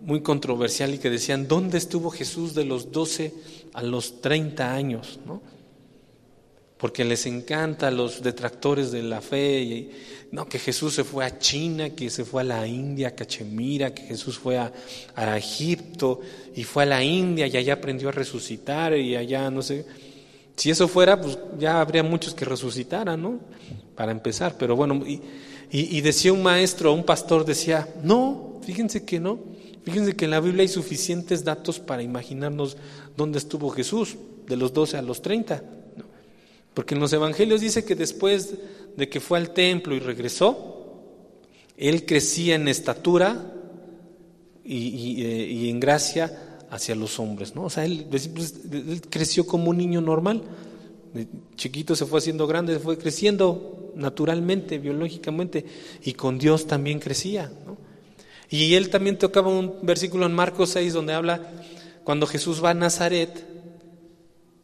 [0.00, 3.32] muy controversial y que decían, ¿dónde estuvo Jesús de los 12
[3.74, 5.20] a los 30 años?
[5.24, 5.40] ¿no?
[6.78, 9.90] porque les encanta a los detractores de la fe,
[10.30, 13.92] no, que Jesús se fue a China, que se fue a la India, a Cachemira,
[13.92, 14.72] que Jesús fue a,
[15.36, 16.20] Egipto
[16.54, 19.84] y fue a la India y allá aprendió a resucitar y allá, no sé,
[20.58, 23.38] si eso fuera, pues ya habría muchos que resucitaran, ¿no?
[23.94, 25.04] Para empezar, pero bueno,
[25.70, 29.38] y, decía un maestro, un pastor decía, no, fíjense que no,
[29.84, 32.76] fíjense que en la Biblia hay suficientes datos para imaginarnos
[33.16, 34.16] dónde estuvo Jesús,
[34.48, 35.62] de los 12 a los 30.
[36.74, 38.54] Porque en los evangelios dice que después
[38.96, 41.04] de que fue al templo y regresó,
[41.76, 43.52] él crecía en estatura
[44.64, 47.54] y, eh, en gracia hacia los hombres.
[47.54, 47.64] ¿no?
[47.64, 48.30] O sea, él, pues,
[49.10, 50.42] creció como un niño normal.
[51.56, 55.64] chiquito se fue haciendo grande, se fue creciendo naturalmente, biológicamente,
[56.04, 57.50] y con Dios también crecía.
[57.66, 57.76] ¿no?
[58.50, 61.50] Y él también tocaba un versículo en Marcos 6 donde habla
[62.04, 63.46] cuando Jesús va a Nazaret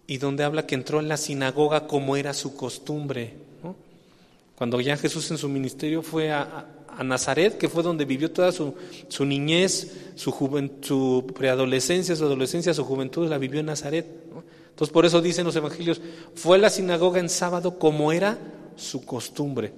[0.06, 3.34] y donde habla que entró en la sinagoga como era su costumbre.
[4.56, 6.66] Cuando ya Jesús en su ministerio fue a,
[7.02, 8.74] Nazaret, que fue donde vivió toda su,
[9.08, 10.30] su niñez, su,
[10.82, 14.06] su preadolescencia, su adolescencia, su juventud, la vivió en Nazaret.
[14.70, 16.00] Entonces por eso dicen los evangelios,
[16.34, 18.38] fue a la sinagoga en sábado como era
[18.76, 19.72] su costumbre.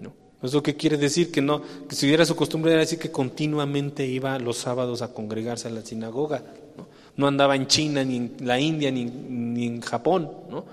[0.00, 0.12] ¿no?
[0.42, 4.04] Eso que quiere decir que no, que si hubiera su costumbre era decir que continuamente
[4.04, 6.42] iba los sábados a congregarse a la sinagoga.
[6.76, 10.30] No, no andaba en China, ni en la India, ni, ni en Japón.
[10.50, 10.64] ¿no?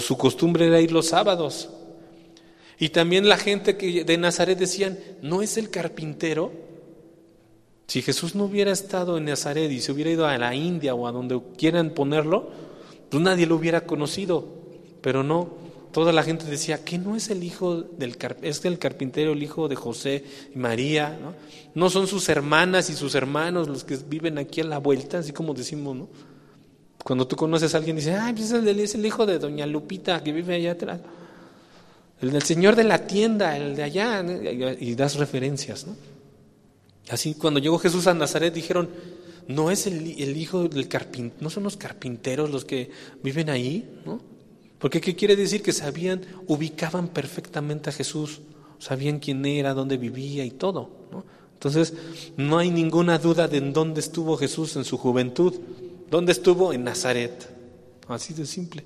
[0.00, 1.68] Su costumbre era ir los sábados.
[2.78, 6.52] Y también la gente que de Nazaret decían, ¿no es el carpintero?
[7.86, 11.06] Si Jesús no hubiera estado en Nazaret y se hubiera ido a la India o
[11.06, 12.50] a donde quieran ponerlo,
[13.08, 14.46] pues nadie lo hubiera conocido.
[15.00, 15.54] Pero no,
[15.92, 19.68] toda la gente decía, ¿qué no es el hijo del es el carpintero, el hijo
[19.68, 21.18] de José y María?
[21.74, 21.88] ¿no?
[21.88, 25.54] son sus hermanas y sus hermanos los que viven aquí a la vuelta, así como
[25.54, 26.08] decimos, ¿no?
[27.02, 30.22] Cuando tú conoces a alguien y dices, ay, pues es el hijo de doña Lupita
[30.24, 31.00] que vive allá atrás
[32.20, 34.24] el del señor de la tienda, el de allá,
[34.80, 35.86] y das referencias.
[35.86, 35.96] ¿no?
[37.10, 38.88] Así cuando llegó Jesús a Nazaret dijeron,
[39.48, 42.90] no es el, hijo del carpintero, no son los carpinteros los que
[43.22, 44.20] viven ahí, ¿no?
[44.78, 45.62] Porque ¿qué quiere decir?
[45.62, 48.40] Que sabían, ubicaban perfectamente a Jesús,
[48.78, 51.24] sabían quién era, dónde vivía y todo, ¿no?
[51.54, 51.94] Entonces,
[52.36, 55.54] no hay ninguna duda de en dónde estuvo Jesús en su juventud.
[56.10, 56.74] ¿Dónde estuvo?
[56.74, 57.48] En Nazaret.
[58.08, 58.84] Así de simple.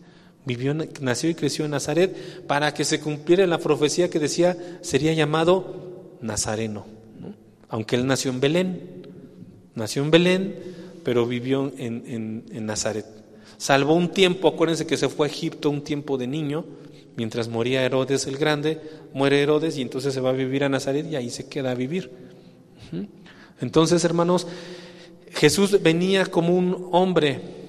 [0.51, 5.13] Vivió, nació y creció en Nazaret para que se cumpliera la profecía que decía sería
[5.13, 6.87] llamado Nazareno.
[7.69, 8.81] Aunque él nació en Belén,
[9.77, 10.57] nació en Belén,
[11.05, 13.07] pero vivió en, en, Nazaret.
[13.59, 16.65] Salvó un tiempo, acuérdense que se fue a Egipto un tiempo de niño,
[17.17, 18.81] mientras moría Herodes el Grande,
[19.15, 21.77] muere Herodes y entonces se va a vivir a Nazaret y ahí se queda a
[21.77, 22.11] vivir.
[23.61, 24.49] Entonces, hermanos,
[25.31, 27.60] Jesús venía como un hombre,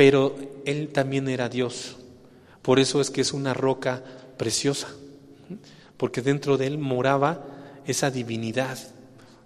[0.00, 0.34] pero
[0.64, 1.96] él también era Dios.
[2.62, 4.02] Por eso es que es una roca
[4.38, 4.88] preciosa,
[5.98, 7.44] porque dentro de Él moraba
[7.84, 8.78] esa divinidad,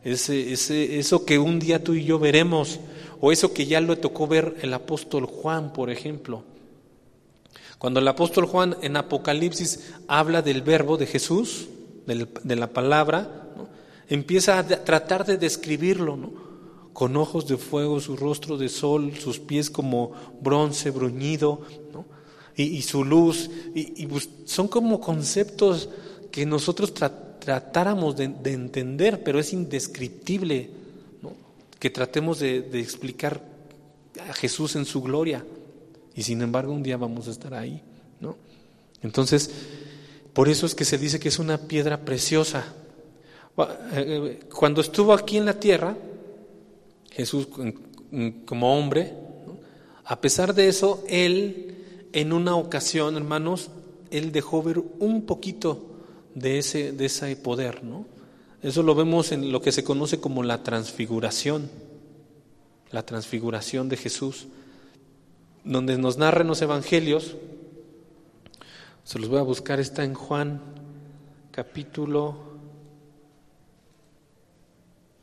[0.05, 2.79] ese, eso que un día tú y yo veremos,
[3.21, 6.45] o eso que ya lo tocó ver el apóstol Juan, por ejemplo.
[7.79, 11.67] Cuando el apóstol Juan en Apocalipsis habla del verbo de Jesús,
[12.07, 13.49] de la palabra,
[14.09, 16.44] empieza a tratar de describirlo, ¿no?
[16.95, 21.61] Con ojos de fuego, su rostro de sol, sus pies como bronce bruñido,
[22.57, 23.51] y, su luz.
[23.75, 24.09] Y,
[24.45, 25.91] son como conceptos
[26.31, 30.71] que nosotros tratáramos de, entender, pero es indescriptible
[31.81, 33.43] que tratemos de, de explicar
[34.31, 35.45] a Jesús en su gloria.
[36.15, 37.83] Y sin embargo un día vamos a estar ahí.
[38.21, 38.37] ¿no?
[39.03, 39.51] Entonces,
[40.33, 42.73] por eso es que se dice que es una piedra preciosa.
[43.57, 45.97] Eh, eh, cuando estuvo aquí en la tierra,
[47.15, 47.49] Jesús
[48.45, 49.15] como hombre,
[50.05, 53.71] a pesar de eso, Él en una ocasión, hermanos,
[54.11, 55.95] Él dejó ver un poquito
[56.35, 58.07] de ese, de ese poder, ¿no?
[58.63, 61.71] Eso lo vemos en lo que se conoce como la transfiguración,
[62.91, 64.47] la transfiguración de Jesús,
[65.65, 67.37] donde nos narran los evangelios,
[69.05, 70.61] se los voy a buscar, está en Juan
[71.51, 72.54] capítulo,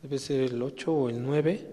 [0.02, 1.68] debe ser el 8 o el 9.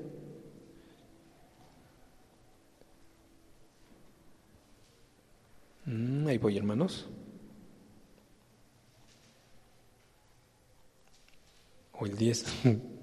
[5.86, 7.06] Mm, ahí voy, hermanos.
[11.92, 12.44] O el 10.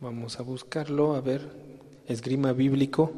[0.00, 1.46] Vamos a buscarlo, a ver,
[2.06, 3.12] esgrima bíblico.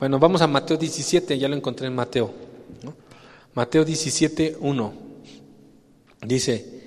[0.00, 2.32] Bueno, vamos a Mateo 17, ya lo encontré en Mateo.
[3.54, 4.92] Mateo 17, 1.
[6.26, 6.77] Dice,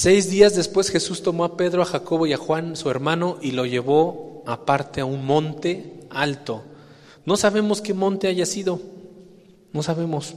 [0.00, 3.50] seis días después Jesús tomó a Pedro, a Jacobo y a Juan, su hermano, y
[3.50, 6.64] lo llevó aparte a un monte alto
[7.28, 8.80] no sabemos qué monte haya sido,
[9.74, 10.32] no sabemos.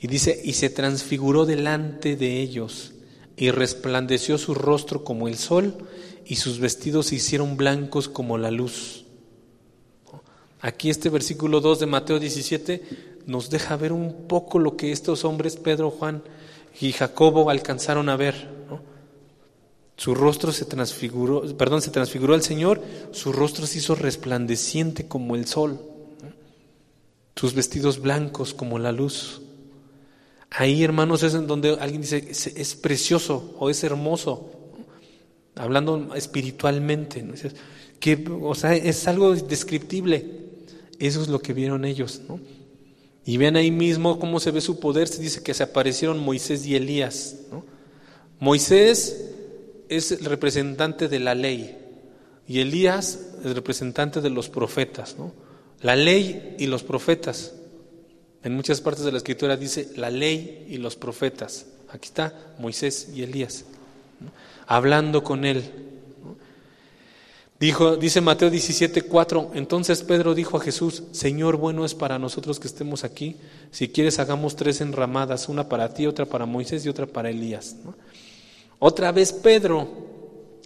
[0.00, 2.94] Y dice, y se transfiguró delante de ellos,
[3.36, 5.74] y resplandeció su rostro como el sol,
[6.24, 9.04] y sus vestidos se hicieron blancos como la luz.
[10.62, 12.82] Aquí este versículo 2 de Mateo 17
[13.26, 16.22] nos deja ver un poco lo que estos hombres, Pedro, Juan
[16.80, 18.56] y Jacobo, alcanzaron a ver.
[19.96, 25.36] Su rostro se transfiguró, perdón, se transfiguró al Señor, su rostro se hizo resplandeciente como
[25.36, 25.80] el sol,
[27.34, 29.40] sus vestidos blancos como la luz.
[30.50, 34.50] Ahí, hermanos, es en donde alguien dice, es, precioso o es hermoso,
[35.54, 37.24] hablando espiritualmente.
[37.98, 40.44] Que, o sea, es algo descriptible.
[40.98, 42.20] Eso es lo que vieron ellos.
[42.28, 42.38] ¿no?
[43.26, 45.08] Y vean ahí mismo cómo se ve su poder.
[45.08, 47.40] Se dice que se aparecieron Moisés y Elías.
[48.38, 49.32] Moisés
[49.88, 51.76] es el representante de la ley
[52.48, 55.16] y Elías el representante de los profetas.
[55.82, 57.54] La ley y los profetas.
[58.44, 61.66] En muchas partes de la escritura dice la ley y los profetas.
[61.88, 63.64] Aquí está Moisés y Elías,
[64.66, 65.64] hablando con él.
[67.58, 72.60] Dijo, dice Mateo 17, 4, entonces Pedro dijo a Jesús, Señor, bueno es para nosotros
[72.60, 73.36] que estemos aquí,
[73.70, 77.76] si quieres hagamos tres enramadas, una para ti, otra para Moisés y otra para Elías.
[78.78, 79.88] Otra vez Pedro,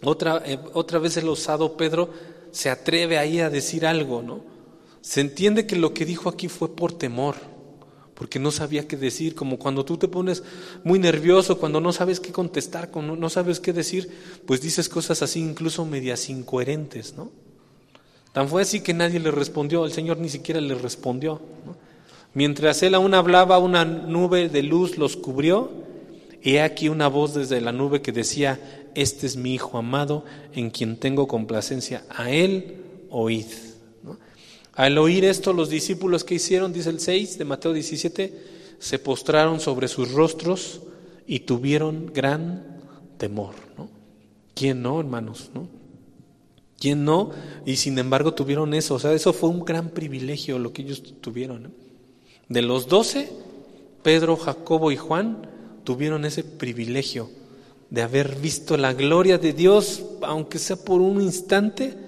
[0.03, 2.11] otra, eh, otra vez el osado Pedro
[2.51, 4.41] se atreve ahí a decir algo, ¿no?
[5.01, 7.37] Se entiende que lo que dijo aquí fue por temor
[8.21, 10.43] porque no sabía qué decir, como cuando tú te pones
[10.85, 14.11] muy nervioso, cuando no sabes qué contestar, cuando no sabes qué decir,
[14.45, 17.31] pues dices cosas así, incluso medias incoherentes, ¿no?
[18.35, 21.41] Tan fue así que nadie le respondió, el Señor ni siquiera le respondió.
[22.35, 25.71] Mientras él aún hablaba, una nube de luz los cubrió,
[26.43, 30.69] y aquí una voz desde la nube que decía, este es mi Hijo amado, en
[30.69, 33.70] quien tengo complacencia, a él oíd.
[34.81, 38.33] Al oír esto, los discípulos que hicieron, dice el 6 de Mateo 17,
[38.79, 40.81] se postraron sobre sus rostros
[41.27, 42.81] y tuvieron gran
[43.19, 43.53] temor.
[43.77, 43.91] ¿no?
[44.55, 45.51] ¿Quién no, hermanos?
[45.53, 45.69] ¿no?
[46.79, 47.31] ¿Quién no?
[47.67, 48.95] Y sin embargo tuvieron eso.
[48.95, 51.75] O sea, eso fue un gran privilegio lo que ellos tuvieron.
[52.49, 53.31] De los doce,
[54.03, 55.47] Pedro, Jacobo y Juan
[55.85, 57.29] tuvieron ese privilegio
[57.91, 61.99] de haber visto la gloria de Dios, aunque sea por un instante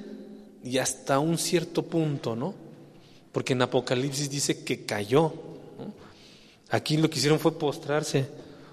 [0.65, 2.62] y hasta un cierto punto, ¿no?
[3.33, 5.33] Porque en Apocalipsis dice que cayó.
[6.71, 8.27] Aquí lo que hicieron fue postrarse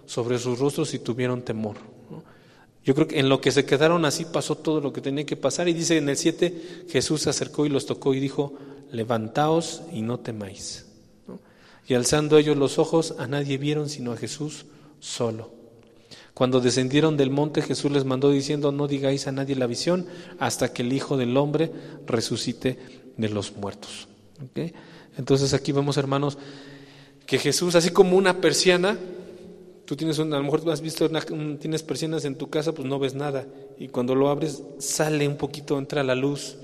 [0.05, 1.77] sobre sus rostros y tuvieron temor.
[2.83, 5.35] Yo creo que en lo que se quedaron así pasó todo lo que tenía que
[5.35, 5.67] pasar.
[5.67, 8.53] Y dice en el 7, Jesús se acercó y los tocó y dijo,
[8.91, 10.85] levantaos y no temáis.
[11.87, 14.65] Y alzando ellos los ojos, a nadie vieron sino a Jesús
[14.99, 15.51] solo.
[16.33, 20.05] Cuando descendieron del monte, Jesús les mandó diciendo, no digáis a nadie la visión
[20.39, 21.71] hasta que el Hijo del Hombre
[22.05, 22.79] resucite
[23.17, 24.07] de los muertos.
[25.17, 26.37] Entonces aquí vemos, hermanos,
[27.25, 28.97] que Jesús, así como una persiana,
[29.85, 31.09] tú tienes, una, a lo mejor has visto,
[31.59, 33.47] tienes persianas en tu casa, pues no ves nada.
[33.77, 36.57] Y cuando lo abres, sale un poquito, entra la luz,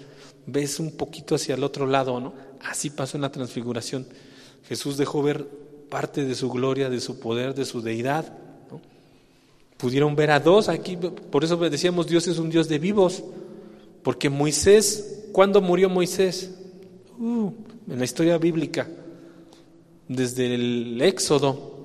[0.45, 2.33] ves un poquito hacia el otro lado, ¿no?
[2.61, 4.07] Así pasó en la transfiguración.
[4.67, 5.47] Jesús dejó ver
[5.89, 8.33] parte de su gloria, de su poder, de su deidad.
[9.77, 13.23] Pudieron ver a dos aquí, por eso decíamos Dios es un Dios de vivos,
[14.03, 16.51] porque Moisés, ¿cuándo murió Moisés?
[17.17, 17.51] Uh,
[17.89, 18.87] en la historia bíblica,
[20.07, 21.75] desde el Éxodo,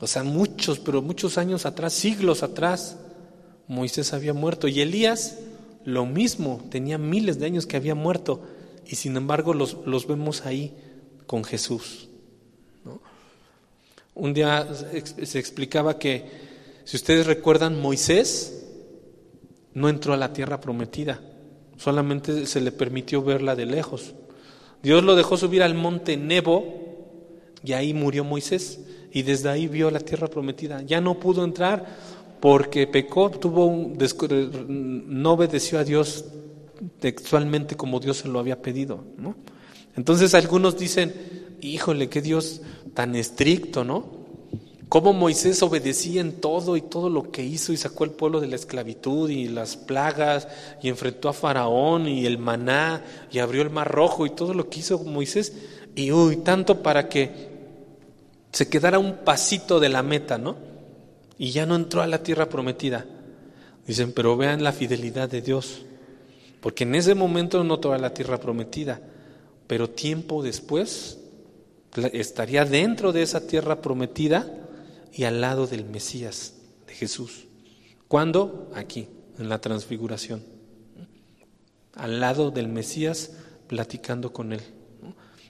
[0.00, 2.98] o sea, muchos, pero muchos años atrás, siglos atrás,
[3.66, 5.38] Moisés había muerto y Elías
[5.84, 8.42] lo mismo, tenía miles de años que había muerto
[8.86, 10.76] y sin embargo los, los vemos ahí
[11.26, 12.08] con Jesús.
[14.14, 14.68] Un día
[15.22, 16.26] se explicaba que,
[16.84, 18.66] si ustedes recuerdan, Moisés
[19.74, 21.20] no entró a la tierra prometida
[21.82, 24.14] solamente se le permitió verla de lejos.
[24.82, 26.64] Dios lo dejó subir al monte Nebo
[27.64, 28.80] y ahí murió Moisés
[29.12, 30.82] y desde ahí vio la tierra prometida.
[30.82, 31.84] Ya no pudo entrar
[32.40, 33.98] porque pecó, tuvo un,
[35.08, 36.24] no obedeció a Dios
[36.98, 39.36] textualmente como Dios se lo había pedido, ¿no?
[39.96, 41.12] Entonces algunos dicen,
[41.60, 42.62] híjole, qué Dios
[42.94, 44.21] tan estricto, ¿no?
[44.92, 48.46] Cómo Moisés obedecía en todo y todo lo que hizo y sacó al pueblo de
[48.46, 50.48] la esclavitud y las plagas
[50.82, 54.68] y enfrentó a Faraón y el maná y abrió el mar rojo y todo lo
[54.68, 55.54] que hizo Moisés
[55.94, 57.30] y uy, tanto para que
[58.52, 60.56] se quedara un pasito de la meta, ¿no?
[61.38, 63.06] Y ya no entró a la tierra prometida.
[63.86, 65.86] Dicen, pero vean la fidelidad de Dios,
[66.60, 69.00] porque en ese momento no toda la tierra prometida,
[69.66, 71.16] pero tiempo después
[72.12, 74.58] estaría dentro de esa tierra prometida
[75.12, 76.54] y al lado del Mesías,
[76.86, 77.46] de Jesús.
[78.08, 78.70] ¿Cuándo?
[78.74, 80.42] Aquí, en la transfiguración.
[81.94, 83.32] Al lado del Mesías,
[83.66, 84.62] platicando con él.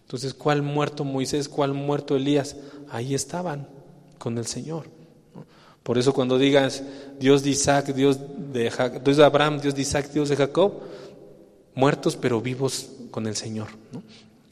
[0.01, 1.49] Entonces, ¿cuál muerto Moisés?
[1.49, 2.57] ¿Cuál muerto Elías?
[2.91, 3.69] Ahí estaban
[4.19, 4.87] con el Señor.
[5.83, 6.83] Por eso cuando digas
[7.19, 8.19] Dios de Isaac, Dios
[8.53, 8.71] de,
[9.05, 10.75] Dios de Abraham, Dios de Isaac, Dios de Jacob,
[11.75, 13.69] muertos pero vivos con el Señor.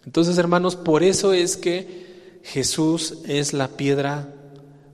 [0.04, 4.34] Entonces, hermanos, por eso es que Jesús es la piedra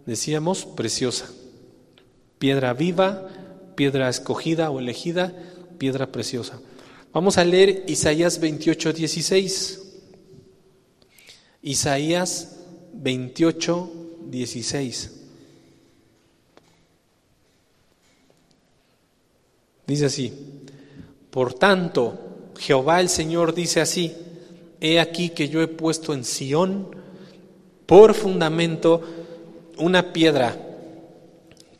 [0.07, 1.31] decíamos, preciosa.
[2.39, 3.29] Piedra viva,
[3.75, 5.35] piedra escogida o elegida,
[5.79, 6.61] piedra preciosa.
[7.13, 9.83] Vamos a leer Isaías 28, 16.
[11.63, 12.57] Isaías
[12.95, 13.93] 28,
[14.27, 15.13] 16.
[19.87, 20.33] Dice así,
[21.31, 22.19] por tanto,
[22.59, 24.15] Jehová el Señor dice así,
[24.81, 26.89] he aquí que yo he puesto en Sión
[27.87, 29.26] por fundamento
[29.79, 30.66] una piedra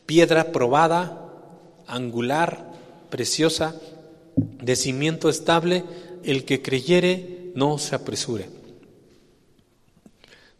[0.07, 1.29] piedra probada,
[1.85, 2.73] angular,
[3.11, 3.75] preciosa,
[4.35, 5.83] de cimiento estable,
[6.23, 8.49] el que creyere no se apresure.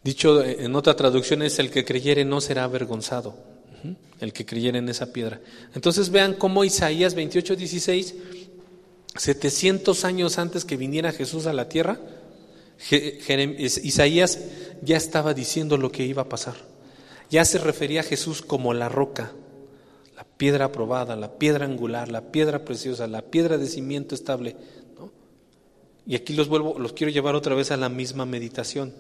[0.03, 3.35] Dicho en otra traducción es el que creyere no será avergonzado,
[4.19, 5.41] el que creyere en esa piedra.
[5.73, 8.15] Entonces vean cómo Isaías 28, 16,
[9.15, 11.99] 700 años antes que viniera Jesús a la tierra,
[12.89, 14.39] Isaías
[14.81, 16.76] ya estaba diciendo lo que iba a pasar.
[17.30, 19.32] Ya se refería a Jesús como la roca,
[20.15, 24.55] la piedra aprobada, la piedra angular, la piedra preciosa, la piedra de cimiento estable.
[26.05, 28.93] Y aquí los vuelvo, los quiero llevar otra vez a la misma meditación.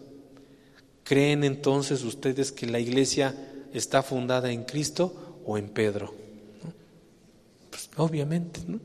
[1.03, 3.33] ¿Creen entonces ustedes que la iglesia
[3.73, 6.13] está fundada en Cristo o en Pedro?
[7.69, 8.79] Pues, obviamente, ¿no?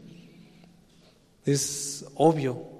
[1.45, 2.72] Es obvio,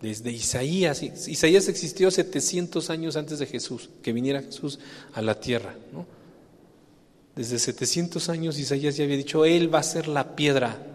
[0.00, 1.02] desde Isaías.
[1.02, 4.78] Isaías existió 700 años antes de Jesús, que viniera Jesús
[5.12, 5.74] a la tierra.
[7.36, 10.86] Desde 700 años Isaías ya había dicho, Él va a ser la piedra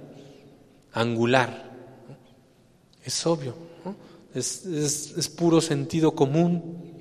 [0.93, 1.73] angular.
[3.03, 3.55] Es obvio,
[4.33, 6.93] es, es, puro sentido común.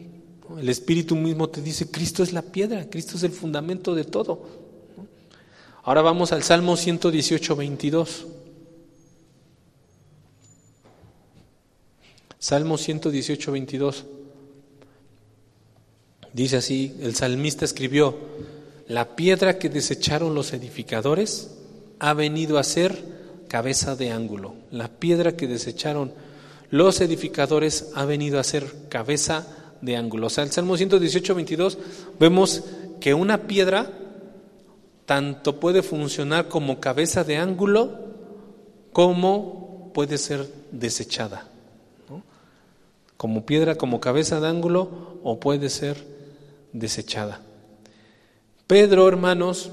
[0.58, 4.46] El Espíritu mismo te dice, Cristo es la piedra, Cristo es el fundamento de todo.
[5.82, 8.26] Ahora vamos al Salmo 118, 22.
[12.44, 14.04] Salmo 118, 22.
[16.34, 18.18] Dice así, el salmista escribió,
[18.86, 21.56] la piedra que desecharon los edificadores
[22.00, 23.02] ha venido a ser
[23.48, 24.56] cabeza de ángulo.
[24.70, 26.12] La piedra que desecharon
[26.68, 29.46] los edificadores ha venido a ser cabeza
[29.80, 30.26] de ángulo.
[30.26, 31.78] O sea, el Salmo 118, 22,
[32.20, 32.62] vemos
[33.00, 33.90] que una piedra
[35.06, 38.00] tanto puede funcionar como cabeza de ángulo
[38.92, 41.53] como puede ser desechada
[43.16, 45.96] como piedra, como cabeza de ángulo, o puede ser
[46.72, 47.40] desechada.
[48.66, 49.70] Pedro, hermanos,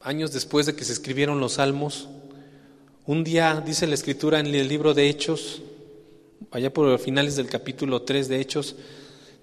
[0.00, 2.08] años después de que se escribieron los salmos,
[3.06, 5.62] un día, dice la escritura en el libro de Hechos,
[6.50, 8.76] allá por los finales del capítulo 3 de Hechos,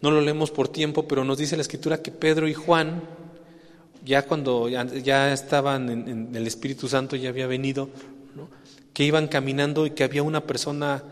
[0.02, 3.02] no lo leemos por tiempo, pero nos dice la escritura que Pedro y Juan,
[4.04, 7.90] ya cuando ya, estaban en, el Espíritu Santo, ya había venido,
[8.94, 11.04] que iban caminando y que había una persona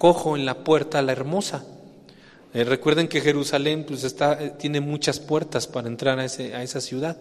[0.00, 1.62] cojo en la puerta la hermosa.
[2.54, 6.62] Eh, recuerden que Jerusalén pues está, eh, tiene muchas puertas para entrar a, ese, a
[6.62, 7.18] esa ciudad.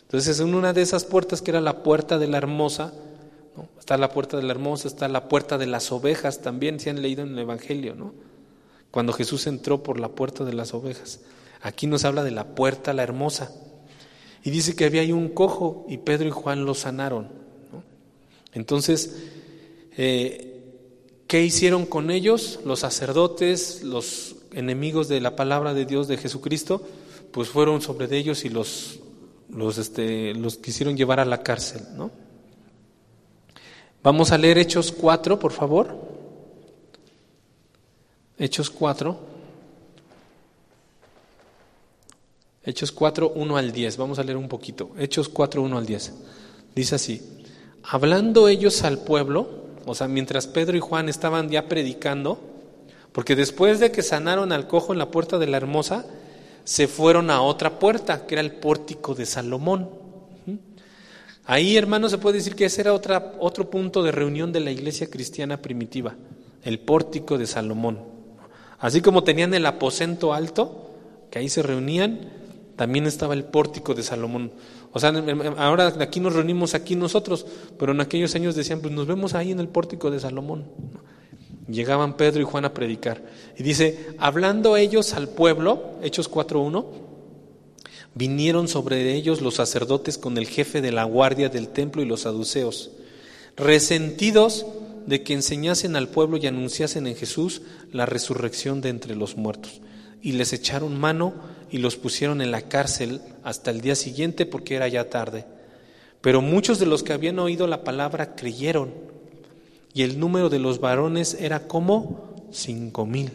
[0.00, 2.94] Entonces en una de esas puertas que era la puerta de la hermosa,
[3.78, 7.02] está la puerta de la hermosa, está la puerta de las ovejas también, si han
[7.02, 8.14] leído en el Evangelio, ¿no?
[8.90, 11.20] cuando Jesús entró por la puerta de las ovejas.
[11.60, 13.52] Aquí nos habla de la puerta la hermosa.
[14.42, 17.28] Y dice que había ahí un cojo y Pedro y Juan lo sanaron.
[18.54, 19.14] Entonces,
[19.98, 20.51] eh,
[21.32, 26.86] ¿Qué hicieron con ellos los sacerdotes, los enemigos de la palabra de Dios de Jesucristo?
[27.30, 29.00] Pues fueron sobre ellos y los,
[29.48, 32.10] los, este, los quisieron llevar a la cárcel, ¿no?
[34.02, 35.96] Vamos a leer Hechos 4, por favor.
[38.36, 39.18] Hechos 4.
[42.62, 43.96] Hechos 4, 1 al 10.
[43.96, 44.90] Vamos a leer un poquito.
[44.98, 46.12] Hechos 4, 1 al 10.
[46.74, 47.22] Dice así.
[47.84, 52.40] Hablando ellos al pueblo, o sea, mientras Pedro y Juan estaban ya predicando,
[53.12, 56.06] porque después de que sanaron al cojo en la puerta de la hermosa,
[56.64, 59.90] se fueron a otra puerta, que era el pórtico de Salomón.
[61.44, 65.10] Ahí, hermanos, se puede decir que ese era otro punto de reunión de la iglesia
[65.10, 66.14] cristiana primitiva,
[66.62, 67.98] el pórtico de Salomón.
[68.78, 70.90] Así como tenían el aposento alto,
[71.30, 72.30] que ahí se reunían,
[72.76, 74.52] también estaba el pórtico de Salomón.
[74.92, 75.12] O sea,
[75.56, 77.46] ahora aquí nos reunimos aquí nosotros,
[77.78, 80.64] pero en aquellos años decían, pues nos vemos ahí en el pórtico de Salomón.
[81.66, 83.22] Llegaban Pedro y Juan a predicar.
[83.56, 86.84] Y dice, hablando ellos al pueblo, Hechos 4.1,
[88.14, 92.22] vinieron sobre ellos los sacerdotes con el jefe de la guardia del templo y los
[92.22, 92.90] saduceos,
[93.56, 94.66] resentidos
[95.06, 99.80] de que enseñasen al pueblo y anunciasen en Jesús la resurrección de entre los muertos.
[100.20, 101.32] Y les echaron mano
[101.72, 105.46] y los pusieron en la cárcel hasta el día siguiente porque era ya tarde.
[106.20, 108.92] Pero muchos de los que habían oído la palabra creyeron
[109.94, 113.32] y el número de los varones era como cinco mil.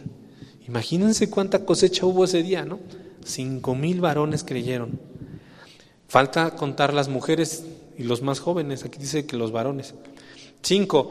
[0.68, 2.78] Imagínense cuánta cosecha hubo ese día, ¿no?
[3.24, 5.00] Cinco mil varones creyeron.
[6.06, 7.64] Falta contar las mujeres
[7.98, 8.84] y los más jóvenes.
[8.84, 9.94] Aquí dice que los varones.
[10.62, 11.10] Cinco.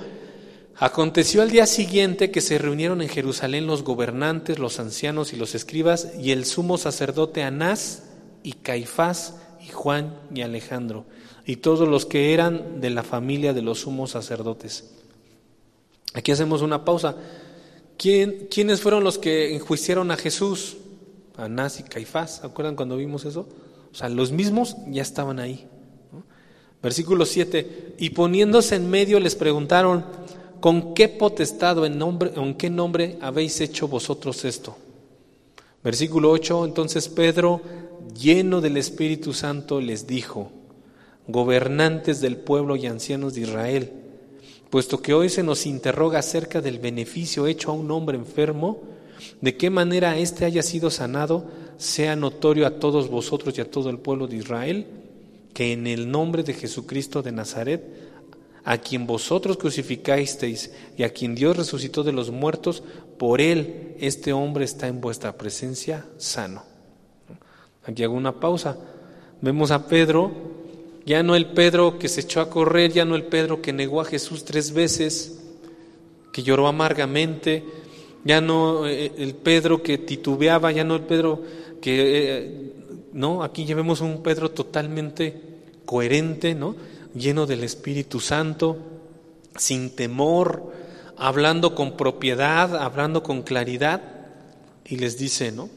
[0.79, 5.55] Aconteció al día siguiente que se reunieron en Jerusalén los gobernantes, los ancianos y los
[5.55, 8.03] escribas y el sumo sacerdote Anás
[8.43, 11.05] y Caifás y Juan y Alejandro
[11.47, 14.91] y todos los que eran de la familia de los sumos sacerdotes.
[16.13, 17.15] Aquí hacemos una pausa.
[17.97, 20.77] ¿Quién, ¿Quiénes fueron los que enjuiciaron a Jesús?
[21.37, 22.37] Anás y Caifás.
[22.37, 23.47] ¿Se acuerdan cuando vimos eso?
[23.91, 25.67] O sea, los mismos ya estaban ahí.
[26.83, 27.95] Versículo 7.
[27.97, 30.05] Y poniéndose en medio les preguntaron,
[30.59, 34.75] ¿con qué potestad o en, nombre, en qué nombre habéis hecho vosotros esto?
[35.83, 36.65] Versículo 8.
[36.65, 37.61] Entonces Pedro,
[38.19, 40.51] lleno del Espíritu Santo, les dijo,
[41.27, 43.91] gobernantes del pueblo y ancianos de Israel,
[44.69, 48.81] puesto que hoy se nos interroga acerca del beneficio hecho a un hombre enfermo,
[49.41, 51.45] de qué manera éste haya sido sanado,
[51.77, 54.87] sea notorio a todos vosotros y a todo el pueblo de Israel,
[55.53, 57.83] que en el nombre de Jesucristo de Nazaret,
[58.67, 62.83] a quien vosotros crucificasteis y a quien Dios resucitó de los muertos,
[63.17, 66.63] por él este hombre está en vuestra presencia sano.
[67.85, 68.77] Aquí hago una pausa.
[69.41, 70.57] Vemos a Pedro
[71.07, 74.01] ya no el Pedro que se echó a correr, ya no el Pedro que negó
[74.01, 75.39] a Jesús tres veces,
[76.33, 77.63] que lloró amargamente,
[78.25, 81.41] ya no eh, el Pedro que titubeaba, ya no el Pedro
[81.79, 81.93] que...
[81.95, 82.71] Eh,
[83.13, 85.33] no, aquí llevemos un Pedro totalmente
[85.85, 86.75] coherente, ¿no?
[87.15, 88.77] Lleno del Espíritu Santo,
[89.57, 90.71] sin temor,
[91.17, 94.01] hablando con propiedad, hablando con claridad,
[94.85, 95.69] y les dice, ¿no?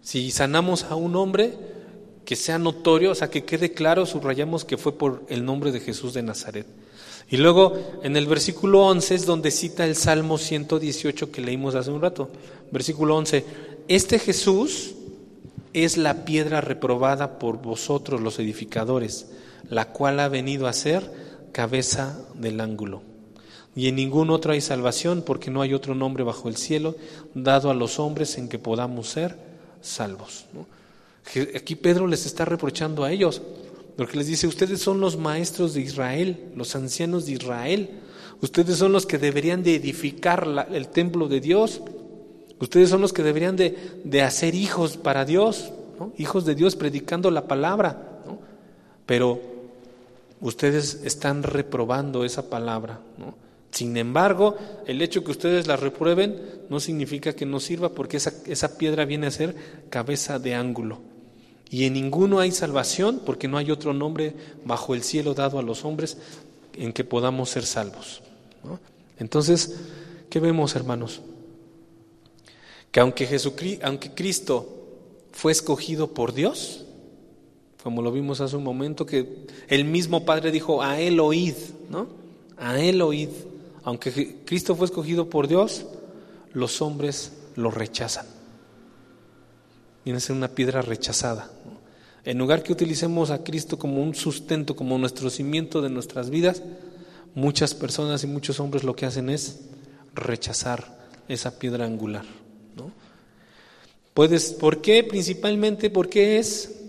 [0.00, 1.54] Si sanamos a un hombre,
[2.24, 5.80] que sea notorio, o sea, que quede claro, subrayamos que fue por el nombre de
[5.80, 6.66] Jesús de Nazaret.
[7.30, 11.90] Y luego en el versículo 11 es donde cita el Salmo 118 que leímos hace
[11.90, 12.30] un rato.
[12.70, 13.44] Versículo 11,
[13.88, 14.94] este Jesús
[15.72, 19.26] es la piedra reprobada por vosotros los edificadores,
[19.68, 21.10] la cual ha venido a ser
[21.52, 23.02] cabeza del ángulo.
[23.76, 26.94] Y en ningún otro hay salvación, porque no hay otro nombre bajo el cielo
[27.34, 29.36] dado a los hombres en que podamos ser
[29.80, 30.46] salvos.
[31.56, 33.42] Aquí Pedro les está reprochando a ellos,
[33.96, 37.90] porque les dice, ustedes son los maestros de Israel, los ancianos de Israel,
[38.40, 41.80] ustedes son los que deberían de edificar el templo de Dios,
[42.60, 45.72] ustedes son los que deberían de, hacer hijos para Dios,
[46.18, 48.20] hijos de Dios predicando la palabra,
[49.06, 49.53] pero
[50.40, 53.00] ustedes están reprobando esa palabra.
[53.70, 54.56] Sin embargo,
[54.86, 59.04] el hecho que ustedes la reprueben no significa que no sirva porque esa, esa piedra
[59.04, 59.56] viene a ser
[59.90, 61.00] cabeza de ángulo.
[61.70, 65.62] Y en ninguno hay salvación porque no hay otro nombre bajo el cielo dado a
[65.62, 66.18] los hombres
[66.76, 68.22] en que podamos ser salvos.
[69.18, 69.76] Entonces,
[70.30, 71.20] ¿qué vemos, hermanos?
[72.90, 74.68] Que aunque, Jesucristo, aunque Cristo
[75.32, 76.83] fue escogido por Dios,
[77.84, 81.54] como lo vimos hace un momento, que el mismo Padre dijo, a Él oíd,
[81.88, 82.08] ¿no?
[82.56, 83.28] A Él oíd.
[83.84, 85.86] Aunque Cristo fue escogido por Dios,
[86.52, 88.26] los hombres lo rechazan
[90.04, 91.50] viene a ser una piedra rechazada.
[92.24, 96.62] En lugar que utilicemos a Cristo como un sustento, como nuestro cimiento de nuestras vidas,
[97.34, 99.60] muchas personas y muchos hombres lo que hacen es
[100.14, 102.24] rechazar esa piedra angular.
[102.76, 102.90] ¿no?
[104.14, 105.04] Puedes, ¿Por qué?
[105.04, 106.82] Principalmente porque es,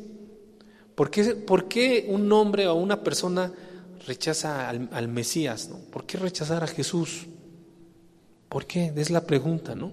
[0.96, 3.52] ¿por qué, por qué un hombre o una persona
[4.08, 5.70] rechaza al, Mesías?
[5.92, 7.28] ¿Por qué rechazar a Jesús?
[8.50, 8.92] ¿Por qué?
[8.96, 9.92] Es la pregunta, ¿no?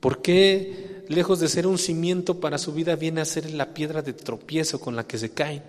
[0.00, 4.02] ¿Por qué lejos de ser un cimiento para su vida, viene a ser la piedra
[4.02, 5.62] de tropiezo con la que se caen.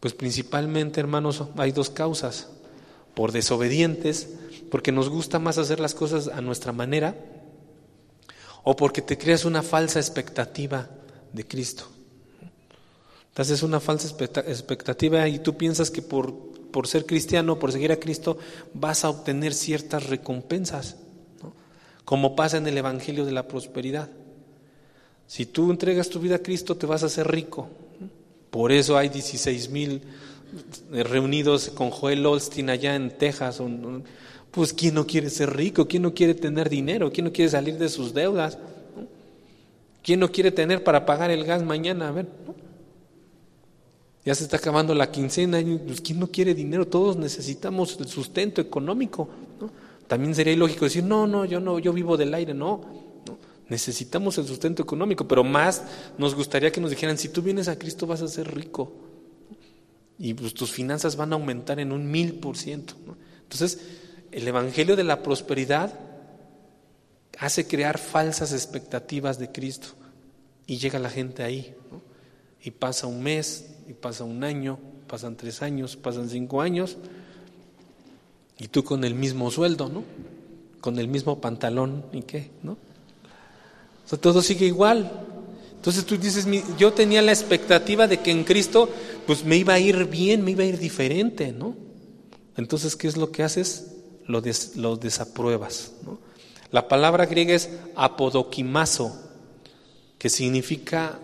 [0.00, 2.48] Pues principalmente, hermanos, hay dos causas.
[3.14, 4.28] Por desobedientes,
[4.70, 7.16] porque nos gusta más hacer las cosas a nuestra manera,
[8.62, 10.88] o porque te creas una falsa expectativa
[11.32, 11.84] de Cristo.
[13.34, 14.08] Te haces una falsa
[14.46, 16.34] expectativa y tú piensas que por,
[16.70, 18.38] por ser cristiano, por seguir a Cristo,
[18.74, 20.96] vas a obtener ciertas recompensas
[22.10, 24.08] como pasa en el Evangelio de la Prosperidad.
[25.28, 27.68] Si tú entregas tu vida a Cristo, te vas a hacer rico.
[28.50, 30.02] Por eso hay 16 mil
[30.90, 33.62] reunidos con Joel Olstein allá en Texas.
[34.50, 35.86] Pues ¿quién no quiere ser rico?
[35.86, 37.12] ¿Quién no quiere tener dinero?
[37.12, 38.58] ¿Quién no quiere salir de sus deudas?
[40.02, 42.08] ¿Quién no quiere tener para pagar el gas mañana?
[42.08, 42.26] A ver,
[44.24, 45.58] ya se está acabando la quincena.
[45.86, 46.86] Pues, ¿Quién no quiere dinero?
[46.86, 49.28] Todos necesitamos el sustento económico.
[49.60, 49.70] ¿no?
[50.06, 52.80] También sería ilógico decir, no, no, yo no, yo vivo del aire, no.
[53.68, 55.84] Necesitamos el sustento económico, pero más
[56.18, 58.92] nos gustaría que nos dijeran, si tú vienes a Cristo vas a ser rico
[60.18, 62.94] y pues, tus finanzas van a aumentar en un mil por ciento.
[63.42, 63.80] Entonces,
[64.32, 66.09] el Evangelio de la prosperidad
[67.40, 69.88] hace crear falsas expectativas de Cristo
[70.66, 71.74] y llega la gente ahí.
[72.62, 74.78] Y pasa un mes, y pasa un año,
[75.08, 76.98] pasan tres años, pasan cinco años,
[78.58, 80.04] y tú con el mismo sueldo, ¿no?
[80.82, 82.72] Con el mismo pantalón y qué, ¿no?
[82.72, 85.10] O sea, todo sigue igual.
[85.76, 88.90] Entonces tú dices, yo tenía la expectativa de que en Cristo
[89.26, 91.74] pues me iba a ir bien, me iba a ir diferente, ¿no?
[92.58, 93.92] Entonces, ¿qué es lo que haces?
[94.26, 94.42] Lo,
[94.76, 96.29] lo desapruebas, ¿no?
[96.72, 99.18] La palabra griega es apodoquimazo,
[100.18, 101.18] que significa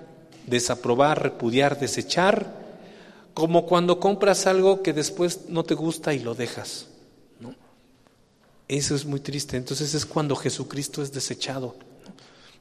[0.46, 2.64] desaprobar, repudiar, desechar,
[3.34, 6.86] como cuando compras algo que después no te gusta y lo dejas.
[7.38, 7.54] ¿no?
[8.66, 9.56] Eso es muy triste.
[9.56, 11.76] Entonces es cuando Jesucristo es desechado.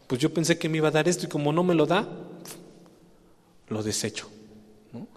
[0.07, 2.07] Pues yo pensé que me iba a dar esto y como no me lo da,
[3.69, 4.27] lo desecho.
[4.91, 5.07] ¿no?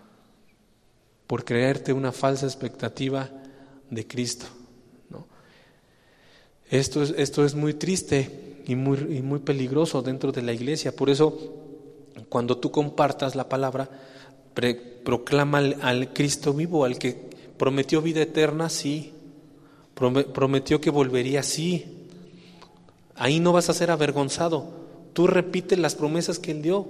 [1.26, 3.28] Por creerte una falsa expectativa
[3.90, 4.46] de Cristo.
[6.70, 10.94] Esto, es, esto es muy triste y muy, y muy peligroso dentro de la iglesia.
[10.94, 11.36] Por eso,
[12.28, 13.88] cuando tú compartas la palabra,
[15.04, 17.16] proclama al, Cristo vivo, al que
[17.56, 19.12] prometió vida eterna, sí.
[19.94, 22.06] Prometió que volvería, sí.
[23.16, 24.66] Ahí no vas a ser avergonzado.
[25.12, 26.86] Tú repites las promesas que Él dio.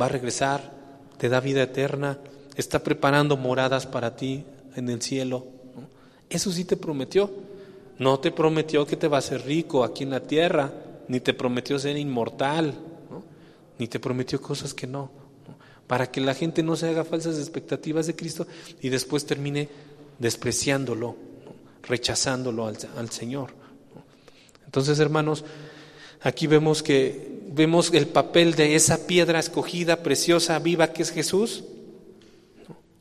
[0.00, 0.72] Va a regresar,
[1.16, 2.18] te da vida eterna,
[2.56, 4.44] está preparando moradas para ti
[4.76, 5.46] en el cielo.
[6.28, 7.30] Eso sí te prometió.
[7.98, 10.72] No te prometió que te va a hacer rico aquí en la tierra,
[11.08, 12.74] ni te prometió ser inmortal,
[13.78, 15.18] ni te prometió cosas que no
[15.88, 18.46] para que la gente no se haga falsas expectativas de Cristo
[18.80, 19.68] y después termine
[20.18, 21.16] despreciándolo,
[21.82, 23.54] rechazándolo al, Señor.
[24.66, 25.44] Entonces, hermanos,
[26.20, 31.64] aquí vemos que vemos el papel de esa piedra escogida, preciosa, viva que es Jesús,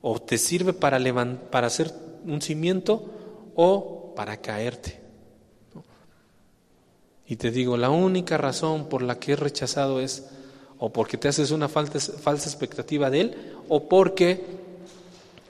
[0.02, 0.98] o te sirve para,
[1.52, 1.94] para hacer
[2.26, 3.12] un cimiento
[3.56, 5.00] o para caerte.
[7.28, 10.26] Y te digo, la única razón por la que he rechazado es
[10.80, 13.36] o porque te haces una falsa, expectativa de Él,
[13.70, 14.44] o porque,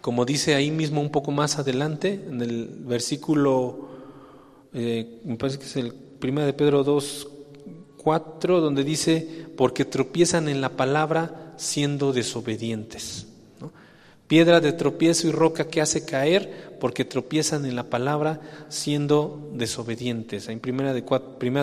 [0.01, 3.87] como dice ahí mismo un poco más adelante, en el versículo,
[4.73, 7.27] eh, me parece que es el 1 de Pedro 2,
[8.03, 13.27] 4, donde dice, porque tropiezan en la palabra siendo desobedientes.
[14.27, 20.47] Piedra de tropiezo y roca que hace caer porque tropiezan en la palabra siendo desobedientes.
[20.47, 21.01] En primera de,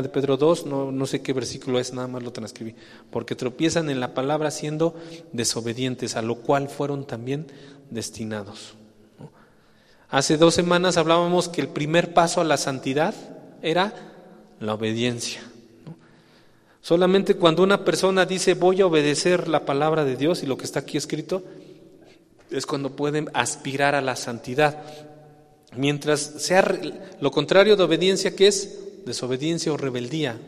[0.08, 2.74] Pedro 2, no, no sé qué versículo es, nada más lo transcribí.
[3.10, 4.94] Porque tropiezan en la palabra siendo
[5.32, 7.46] desobedientes, a lo cual fueron también
[7.90, 8.74] destinados.
[10.10, 13.14] Hace dos semanas hablábamos que el primer paso a la santidad
[13.62, 13.92] era
[14.60, 15.40] la obediencia.
[16.80, 20.64] Solamente cuando una persona dice voy a obedecer la palabra de Dios y lo que
[20.64, 21.42] está aquí escrito,
[22.58, 24.82] es cuando pueden aspirar a la santidad.
[25.76, 26.80] Mientras sea
[27.20, 30.38] lo contrario de obediencia, que es desobediencia o rebeldía.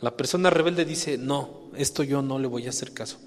[0.00, 3.18] La persona rebelde dice, no, esto yo no le voy a hacer caso.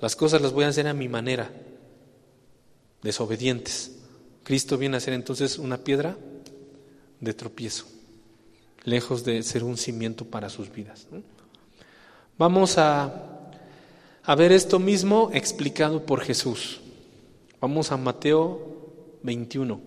[0.00, 1.50] Las cosas las voy a hacer a mi manera.
[3.02, 3.92] Desobedientes.
[4.42, 6.16] Cristo viene a ser entonces una piedra
[7.20, 7.86] de tropiezo,
[8.82, 11.06] lejos de ser un cimiento para sus vidas.
[12.36, 13.48] Vamos a,
[14.24, 16.81] a ver esto mismo explicado por Jesús.
[17.62, 18.58] Vamos a Mateo
[19.22, 19.80] 21,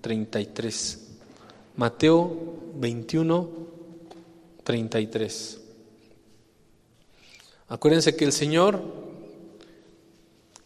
[0.00, 1.08] 33.
[1.76, 2.36] Mateo
[2.74, 3.48] 21,
[4.64, 5.60] 33.
[7.68, 8.82] Acuérdense que el Señor,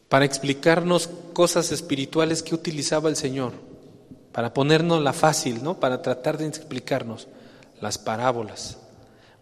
[0.08, 3.52] para explicarnos cosas espirituales que utilizaba el Señor,
[4.32, 5.78] para ponernos la fácil, ¿no?
[5.78, 7.28] Para tratar de explicarnos
[7.82, 8.78] las parábolas.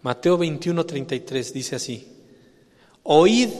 [0.02, 2.08] Mateo 21, 33 dice así:
[3.04, 3.50] Oíd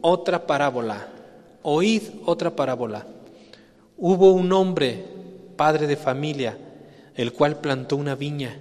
[0.00, 1.19] otra parábola
[1.62, 3.06] Oíd otra parábola.
[3.96, 5.04] Hubo un hombre,
[5.56, 6.56] padre de familia,
[7.14, 8.58] el cual plantó una viña,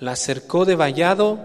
[0.00, 1.38] la cercó de vallado,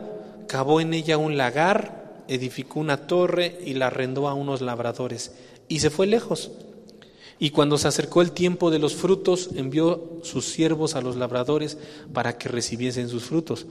[0.48, 5.34] cavó en ella un lagar, edificó una torre y la arrendó a unos labradores,
[5.68, 6.52] y se fue lejos.
[7.40, 11.78] Y cuando se acercó el tiempo de los frutos, envió sus siervos a los labradores
[12.14, 13.66] para que recibiesen sus frutos.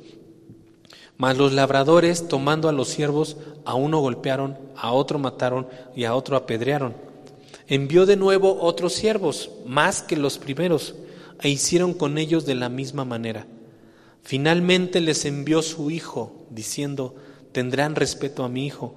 [1.20, 6.14] Mas los labradores, tomando a los siervos, a uno golpearon, a otro mataron y a
[6.14, 6.94] otro apedrearon.
[7.68, 10.94] Envió de nuevo otros siervos, más que los primeros,
[11.42, 13.46] e hicieron con ellos de la misma manera.
[14.22, 17.14] Finalmente les envió su hijo, diciendo,
[17.52, 18.94] tendrán respeto a mi hijo.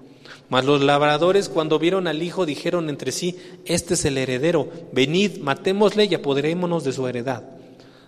[0.48, 5.40] Mas los labradores cuando vieron al hijo dijeron entre sí, este es el heredero, venid,
[5.40, 7.44] matémosle y apoderémonos de su heredad.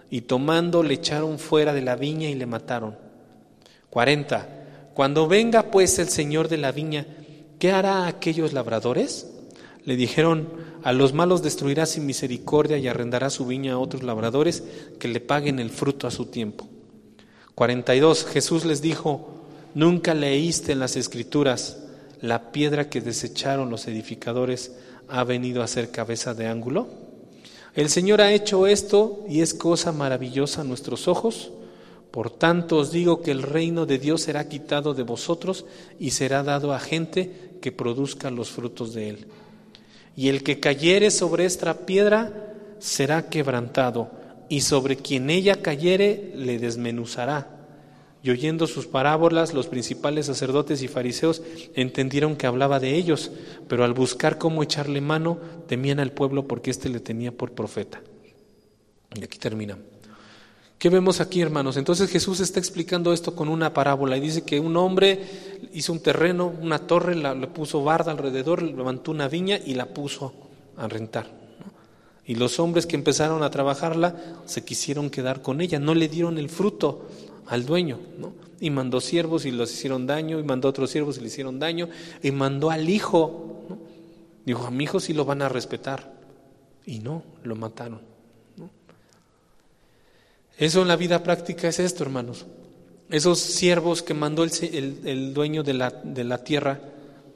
[0.10, 3.04] Y tomando le echaron fuera de la viña y le mataron.
[3.96, 4.90] 40.
[4.94, 7.06] Cuando venga pues el Señor de la viña,
[7.60, 9.32] ¿qué hará a aquellos labradores?
[9.86, 10.50] Le dijeron,
[10.84, 14.64] a los malos destruirá sin misericordia y arrendará su viña a otros labradores
[15.00, 16.68] que le paguen el fruto a su tiempo.
[17.56, 18.26] 42.
[18.26, 21.78] Jesús les dijo, ¿nunca leíste en las escrituras
[22.20, 24.74] la piedra que desecharon los edificadores
[25.08, 26.90] ha venido a ser cabeza de ángulo?
[27.76, 31.54] El Señor ha hecho esto y es cosa maravillosa a nuestros ojos.
[32.16, 35.66] Por tanto os digo que el reino de Dios será quitado de vosotros
[36.00, 39.28] y será dado a gente que produzca los frutos de él.
[40.16, 44.12] Y el que cayere sobre esta piedra será quebrantado,
[44.48, 47.50] y sobre quien ella cayere le desmenuzará.
[48.24, 51.42] Y oyendo sus parábolas, los principales sacerdotes y fariseos
[51.74, 53.30] entendieron que hablaba de ellos,
[53.68, 55.38] pero al buscar cómo echarle mano,
[55.68, 58.02] temían al pueblo porque éste le tenía por profeta.
[59.14, 59.78] Y aquí termina.
[60.78, 61.78] ¿Qué vemos aquí, hermanos?
[61.78, 65.20] Entonces Jesús está explicando esto con una parábola y dice que un hombre
[65.74, 70.34] hizo un terreno, una torre, le puso barda alrededor, levantó una viña y la puso
[70.78, 71.28] a rentar.
[72.26, 74.16] Y los hombres que empezaron a trabajarla
[74.46, 77.08] se quisieron quedar con ella, no le dieron el fruto
[77.48, 78.34] al dueño, ¿no?
[78.60, 81.88] Y mandó siervos y los hicieron daño, y mandó otros siervos y le hicieron daño,
[82.24, 83.68] y mandó al hijo.
[84.46, 86.14] Dijo, a mi hijo sí lo van a respetar.
[86.86, 88.15] Y no, lo mataron.
[90.58, 92.46] Eso en la vida práctica es esto, hermanos.
[93.10, 94.52] Esos siervos que mandó el,
[95.06, 96.80] el, dueño de la, de la tierra,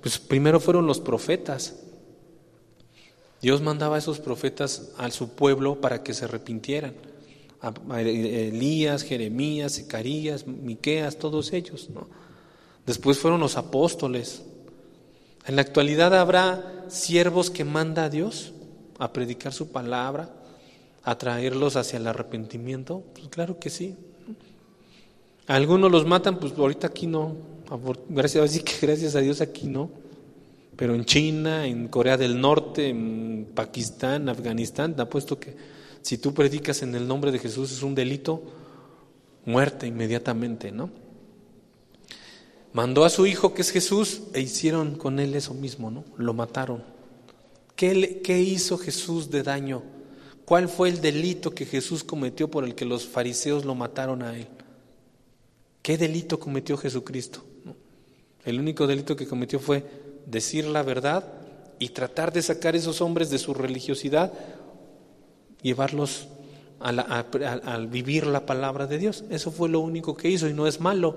[0.02, 1.76] pues primero fueron los profetas.
[3.42, 6.94] Dios mandaba a esos profetas a su pueblo para que se arrepintieran
[7.62, 11.90] a Elías, Jeremías, Zacarías, Miqueas, todos ellos.
[11.90, 12.08] ¿no?
[12.86, 14.44] Después fueron los apóstoles.
[15.46, 18.54] En la actualidad habrá siervos que manda a Dios
[18.98, 20.30] a predicar su palabra,
[21.04, 23.04] a traerlos hacia el arrepentimiento.
[23.14, 23.96] Pues claro que sí.
[25.48, 27.36] Algunos los matan, pues ahorita aquí no.
[28.10, 29.90] Gracias, gracias a Dios aquí no.
[30.76, 35.56] Pero en China, en Corea del Norte, en Pakistán, Afganistán, te puesto que
[36.02, 38.44] si tú predicas en el nombre de Jesús es un delito,
[39.46, 40.90] muerte inmediatamente, ¿no?
[42.72, 46.06] Mandó a su hijo, que es Jesús, e hicieron con él eso mismo, ¿no?
[46.18, 46.84] Lo mataron.
[47.76, 49.82] ¿Qué, ¿Qué hizo Jesús de daño?
[50.50, 54.36] ¿Cuál fue el delito que Jesús cometió por el que los fariseos lo mataron a
[54.36, 54.48] él?
[55.84, 57.44] ¿Qué delito cometió Jesucristo?
[58.46, 59.86] El único delito que cometió fue
[60.26, 61.24] decir la verdad
[61.78, 64.34] y tratar de sacar a esos hombres de su religiosidad
[65.62, 66.30] llevarlos
[66.80, 69.26] a, vivir la palabra de Dios.
[69.30, 71.16] Eso fue lo único que hizo y no es malo.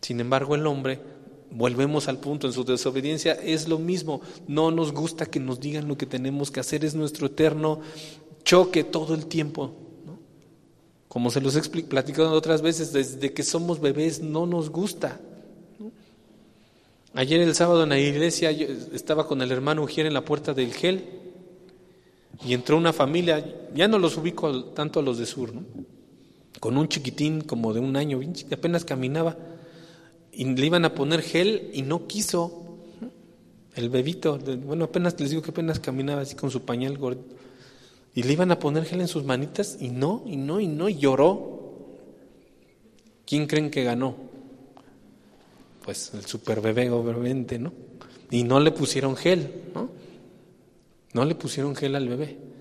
[0.00, 1.00] Sin embargo, el hombre,
[1.54, 4.20] volvemos al punto, en su desobediencia es lo mismo.
[4.48, 7.80] No nos gusta que nos digan lo que tenemos que hacer, es nuestro eterno
[8.44, 9.72] choque todo el tiempo.
[11.08, 15.20] Como se los he platicado otras veces, desde que somos bebés no nos gusta.
[17.14, 20.54] Ayer el sábado en la iglesia yo estaba con el hermano Ujier en la puerta
[20.54, 21.04] del gel
[22.42, 23.44] y entró una familia,
[23.74, 25.62] ya no los ubico tanto a los de sur, ¿no?
[26.58, 29.36] con un chiquitín como de un año, apenas caminaba,
[30.32, 32.58] y le iban a poner gel y no quiso.
[33.74, 37.22] El bebito, bueno, apenas les digo que apenas caminaba así con su pañal gordo.
[38.14, 40.88] Y le iban a poner gel en sus manitas y no, y no, y no,
[40.88, 41.60] y lloró.
[43.26, 44.14] ¿Quién creen que ganó?
[45.84, 47.72] Pues el super bebé, obviamente, ¿no?
[48.30, 49.90] Y no le pusieron gel, ¿no?
[51.14, 52.51] No le pusieron gel al bebé.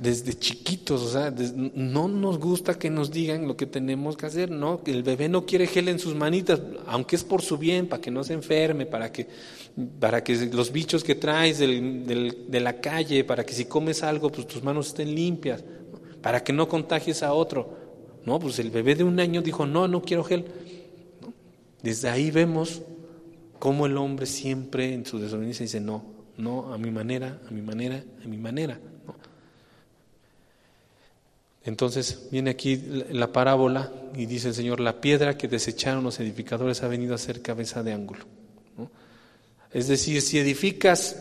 [0.00, 4.50] Desde chiquitos, o sea, no nos gusta que nos digan lo que tenemos que hacer,
[4.50, 8.02] no, el bebé no quiere gel en sus manitas, aunque es por su bien, para
[8.02, 9.26] que no se enferme, para que,
[9.98, 14.46] para que los bichos que traes de la calle, para que si comes algo, pues
[14.46, 15.64] tus manos estén limpias,
[16.20, 17.78] para que no contagies a otro.
[18.26, 20.44] No, pues el bebé de un año dijo, no, no quiero gel.
[21.82, 22.82] Desde ahí vemos
[23.58, 26.04] cómo el hombre siempre en su desobediencia dice, no,
[26.36, 28.78] no a mi manera, a mi manera, a mi manera.
[31.64, 32.76] Entonces viene aquí
[33.10, 37.18] la parábola y dice el Señor, la piedra que desecharon los edificadores ha venido a
[37.18, 38.24] ser cabeza de ángulo.
[39.72, 41.16] Es decir, si edificas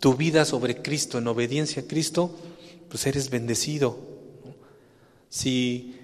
[0.00, 2.36] tu vida sobre Cristo, en obediencia a Cristo,
[2.88, 3.98] pues eres bendecido.
[5.28, 5.94] Si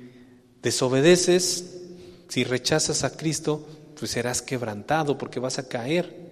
[0.62, 1.82] desobedeces,
[2.28, 3.66] si rechazas a Cristo,
[3.98, 6.24] pues serás quebrantado porque vas a caer.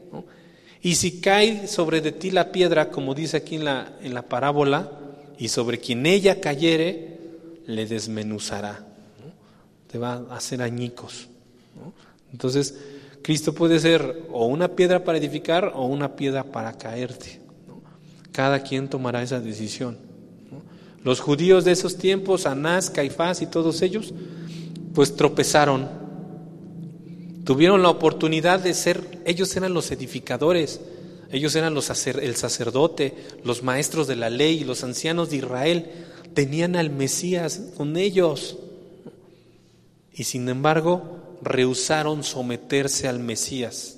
[0.80, 4.22] Y si cae sobre de ti la piedra, como dice aquí en la, en la
[4.22, 5.01] parábola,
[5.43, 7.18] y sobre quien ella cayere,
[7.66, 8.86] le desmenuzará.
[9.90, 11.26] Te va a hacer añicos.
[12.30, 12.76] Entonces,
[13.22, 17.40] Cristo puede ser o una piedra para edificar o una piedra para caerte.
[18.30, 19.99] Cada quien tomará esa decisión.
[21.03, 24.14] Los judíos de esos tiempos, Anás, Caifás y todos ellos,
[24.95, 25.88] pues tropezaron
[27.45, 30.80] Tuvieron la oportunidad de ser, ellos eran los edificadores,
[31.32, 35.90] ellos eran los el sacerdote, los maestros de la ley, los ancianos de Israel,
[36.34, 38.58] tenían al Mesías con ellos.
[40.12, 43.96] Y sin embargo, rehusaron someterse al Mesías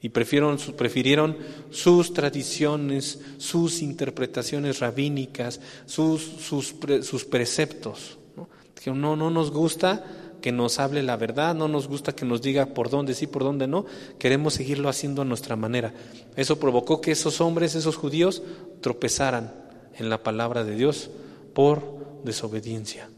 [0.00, 1.36] y prefirieron, prefirieron
[1.70, 8.18] sus tradiciones, sus interpretaciones rabínicas, sus, sus, sus preceptos.
[8.36, 8.48] ¿no?
[8.76, 10.04] Dijeron, no, no nos gusta,
[10.40, 13.42] que nos hable la verdad, no nos gusta que nos diga por dónde sí, por
[13.42, 13.86] dónde no,
[14.18, 15.92] queremos seguirlo haciendo a nuestra manera.
[16.36, 18.42] Eso provocó que esos hombres, esos judíos,
[18.80, 19.52] tropezaran
[19.96, 21.10] en la palabra de Dios
[21.54, 23.08] por desobediencia.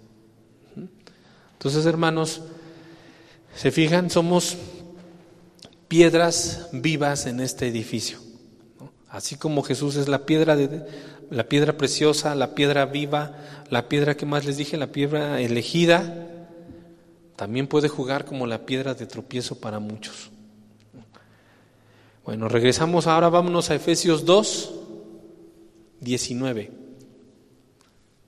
[1.53, 2.41] Entonces, hermanos,
[3.55, 4.57] se fijan, somos
[5.89, 8.19] piedras vivas en este edificio.
[9.09, 10.87] Así como Jesús es la piedra de,
[11.31, 13.37] la piedra preciosa, la piedra viva,
[13.69, 16.30] la piedra que más les dije, la piedra elegida,
[17.41, 20.31] también puede jugar como la piedra de tropiezo para muchos.
[22.23, 24.75] Bueno, regresamos ahora, vámonos a Efesios 2,
[26.01, 26.71] 19.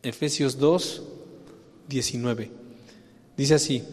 [0.02, 1.02] Efesios 2,
[1.88, 2.50] 19.
[3.36, 3.84] Dice así,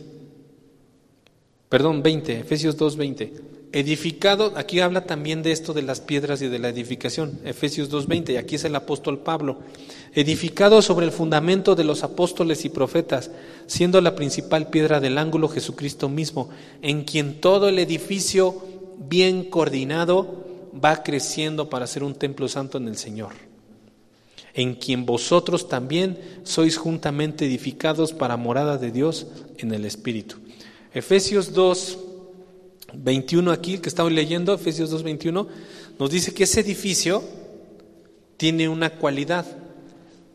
[1.67, 3.34] perdón, 20, Efesios 2, 20.
[3.72, 8.34] Edificado, aquí habla también de esto de las piedras y de la edificación, Efesios 2.20,
[8.34, 9.59] y aquí es el apóstol Pablo,
[10.15, 13.30] edificado sobre el fundamento de los apóstoles y profetas,
[13.67, 16.49] siendo la principal piedra del ángulo Jesucristo mismo,
[16.82, 18.59] en quien todo el edificio
[18.97, 23.34] bien coordinado va creciendo para ser un templo santo en el Señor,
[24.55, 29.28] en quien vosotros también sois juntamente edificados para morada de Dios
[29.59, 30.38] en el Espíritu.
[30.91, 31.99] Efesios 2,
[32.93, 35.47] 21 aquí, que estamos leyendo, Efesios 2.21,
[35.97, 37.23] nos dice que ese edificio
[38.37, 39.45] tiene una cualidad,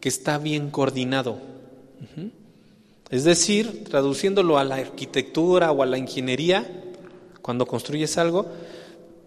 [0.01, 1.39] que está bien coordinado.
[3.11, 6.67] Es decir, traduciéndolo a la arquitectura o a la ingeniería,
[7.41, 8.47] cuando construyes algo,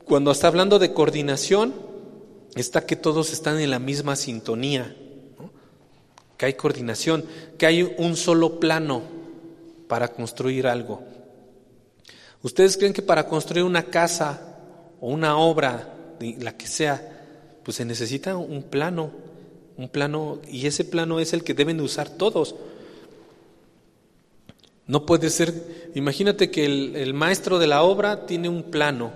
[0.05, 1.73] cuando está hablando de coordinación,
[2.55, 4.95] está que todos están en la misma sintonía,
[6.37, 7.25] que hay coordinación,
[7.57, 9.01] que hay un solo plano
[9.87, 11.01] para construir algo.
[12.43, 14.57] ¿Ustedes creen que para construir una casa
[15.01, 15.93] o una obra,
[16.39, 19.11] la que sea, pues se necesita un plano,
[19.77, 22.55] un plano, y ese plano es el que deben usar todos?
[24.85, 29.11] No puede ser, imagínate que el, maestro de la obra tiene un plano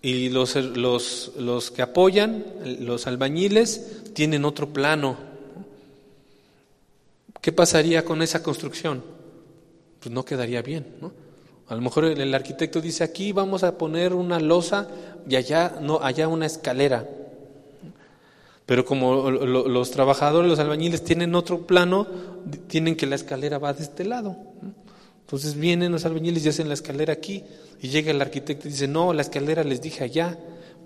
[0.00, 2.44] y los, los, los que apoyan,
[2.80, 5.16] los albañiles, tienen otro plano.
[7.42, 9.04] ¿Qué pasaría con esa construcción?
[10.00, 11.23] Pues no quedaría bien, ¿no?
[11.68, 14.88] A lo mejor el, arquitecto dice aquí vamos a poner una losa
[15.28, 17.08] y allá no allá una escalera.
[18.66, 22.06] Pero como los trabajadores, los albañiles tienen otro plano,
[22.66, 24.36] tienen que la escalera va de este lado.
[25.20, 27.44] Entonces vienen los albañiles y hacen la escalera aquí
[27.80, 30.38] y llega el arquitecto y dice, "No, la escalera les dije allá,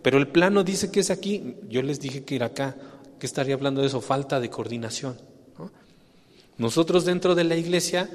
[0.02, 2.76] pero el plano dice que es aquí, yo les dije que ir acá."
[3.18, 4.00] ¿Qué estaría hablando de eso?
[4.00, 5.16] Falta de coordinación.
[6.56, 8.08] Nosotros dentro de la iglesia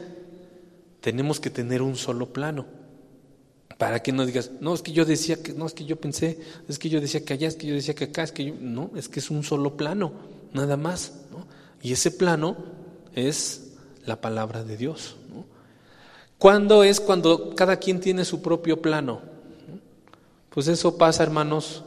[1.04, 2.66] tenemos que tener un solo plano.
[3.78, 6.40] Para que no digas, no, es que yo decía que, no, es que yo pensé,
[6.70, 8.56] es que yo decía que allá, es que yo decía que acá, es que yo,
[8.58, 10.14] no, es que es un solo plano,
[10.54, 11.12] nada más.
[11.82, 12.56] Y ese plano
[13.14, 13.74] es
[14.06, 15.18] la palabra de Dios.
[16.38, 19.22] ¿Cuándo es cuando cada quien tiene su propio plano?
[20.52, 21.84] Pues eso pasa, hermanos,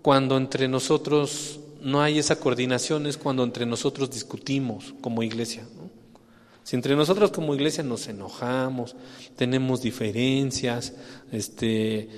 [0.00, 5.66] cuando entre nosotros no hay esa coordinación, es cuando entre nosotros discutimos como iglesia.
[6.64, 8.96] Si entre nosotros como iglesia nos enojamos,
[9.36, 10.94] tenemos diferencias,
[11.30, 12.08] este,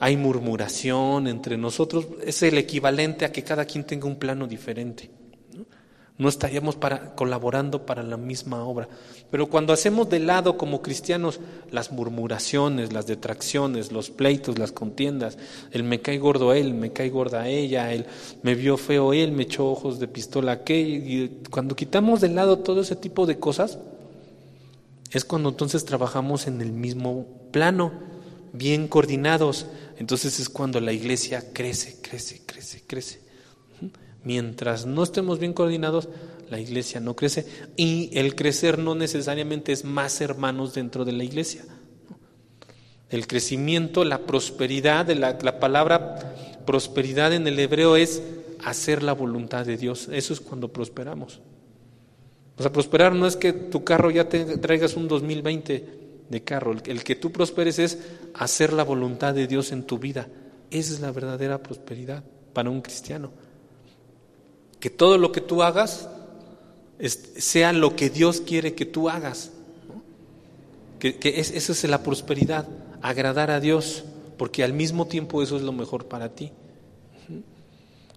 [0.00, 5.08] hay murmuración entre nosotros, es el equivalente a que cada quien tenga un plano diferente.
[6.18, 8.88] No, estaríamos para, colaborando para la misma obra.
[9.30, 11.40] Pero cuando hacemos de lado como cristianos
[11.70, 15.38] las murmuraciones, las detracciones, los pleitos, las contiendas,
[15.70, 18.06] el me cae gordo él, me cae gorda ella, él
[18.42, 22.58] me vio feo él, me echó ojos de pistola aquel, y cuando quitamos de lado
[22.58, 23.78] todo ese tipo de cosas,
[25.12, 27.92] es cuando entonces trabajamos en el mismo plano,
[28.52, 29.66] bien coordinados.
[29.98, 33.20] Entonces es cuando la iglesia crece, crece, crece, crece.
[34.24, 36.08] Mientras no estemos bien coordinados,
[36.48, 37.46] la iglesia no crece.
[37.76, 41.64] Y el crecer no necesariamente es más hermanos dentro de la iglesia.
[43.10, 46.34] El crecimiento, la prosperidad, la, la palabra
[46.64, 48.22] prosperidad en el hebreo es
[48.64, 50.08] hacer la voluntad de Dios.
[50.10, 51.40] Eso es cuando prosperamos.
[52.62, 55.84] O sea, prosperar no es que tu carro ya te traigas un 2020
[56.28, 56.76] de carro.
[56.84, 57.98] El, que tú prosperes es
[58.34, 60.28] hacer la voluntad de Dios en tu vida.
[60.70, 63.32] Esa es la verdadera prosperidad para un cristiano.
[64.78, 66.08] Que todo lo que tú hagas
[67.00, 69.50] sea lo que Dios quiere que tú hagas.
[71.00, 72.68] Que, esa es la prosperidad,
[73.00, 74.04] agradar a Dios,
[74.38, 76.52] porque al mismo tiempo eso es lo mejor para ti.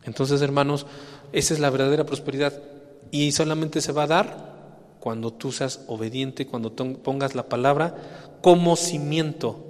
[0.04, 0.86] Entonces, hermanos,
[1.32, 2.75] esa es la verdadera prosperidad
[3.16, 4.56] y solamente se va a dar
[5.00, 7.96] cuando tú seas obediente, cuando pongas la palabra
[8.42, 9.66] como cimiento,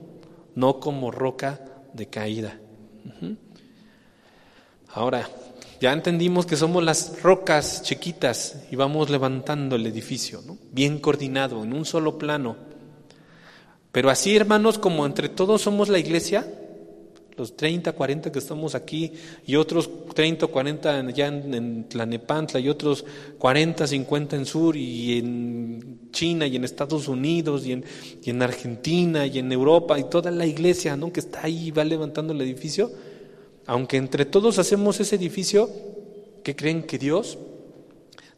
[0.55, 1.59] no como roca
[1.93, 2.59] de caída.
[4.93, 5.29] Ahora,
[5.79, 10.41] ya entendimos que somos las rocas chiquitas y vamos levantando el edificio,
[10.71, 12.55] bien coordinado, en un solo plano.
[13.91, 16.47] Pero así, hermanos, como entre todos somos la iglesia,
[17.37, 19.11] los 30, 40 que estamos aquí,
[19.45, 23.05] y otros 30 o 40 ya en, Tlanepantla, y otros
[23.37, 27.83] 40, 50 en Sur, y en China, y en Estados Unidos, y en,
[28.23, 31.11] y en Argentina, y en Europa, y toda la iglesia ¿no?
[31.11, 32.91] que está ahí va levantando el edificio,
[33.65, 35.69] aunque entre todos hacemos ese edificio,
[36.43, 37.37] que creen que Dios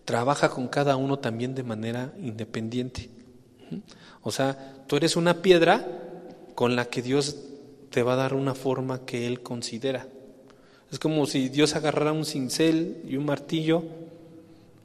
[0.05, 3.09] trabaja con cada uno también de manera independiente.
[4.21, 5.85] O sea, tú eres una piedra
[6.55, 7.35] con la que Dios
[7.97, 10.07] te va a dar una forma que Él considera.
[10.91, 13.81] Es como si Dios agarrara un cincel y un martillo,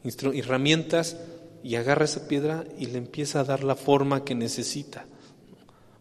[0.03, 1.19] herramientas,
[1.63, 5.05] y agarra esa piedra y le empieza a dar la forma que necesita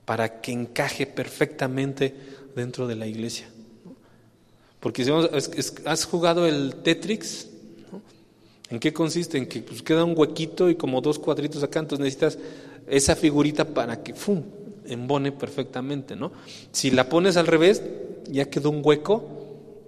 [0.05, 2.16] para que encaje perfectamente
[2.55, 3.49] dentro de la iglesia.
[4.80, 5.12] Porque si
[5.84, 7.49] has jugado el Tetrix,
[8.70, 9.38] ¿en qué consiste?
[9.38, 12.39] En que pues, queda un huequito y como dos cuadritos acá, entonces necesitas
[12.88, 14.61] esa figurita para que ¡fum!
[14.86, 16.32] Embone perfectamente, ¿no?
[16.71, 17.84] Si la pones al revés,
[18.29, 19.41] ya quedó un hueco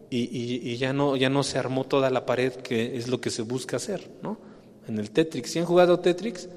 [0.09, 3.41] y, ya, no, ya no se armó toda la pared, que es lo que se
[3.41, 4.37] busca hacer, ¿no?
[4.87, 5.49] En el Tetrix.
[5.49, 6.49] ¿Si han jugado Tetrix?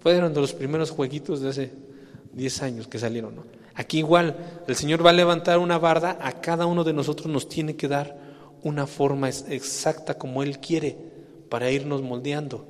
[0.00, 1.70] Fueron de los primeros jueguitos de hace
[2.34, 3.44] 10 años que salieron, ¿no?
[3.74, 7.48] Aquí igual, el Señor va a levantar una barda, a cada uno de nosotros nos
[7.48, 8.16] tiene que dar
[8.62, 10.96] una forma exacta como Él quiere
[11.48, 12.66] para irnos moldeando.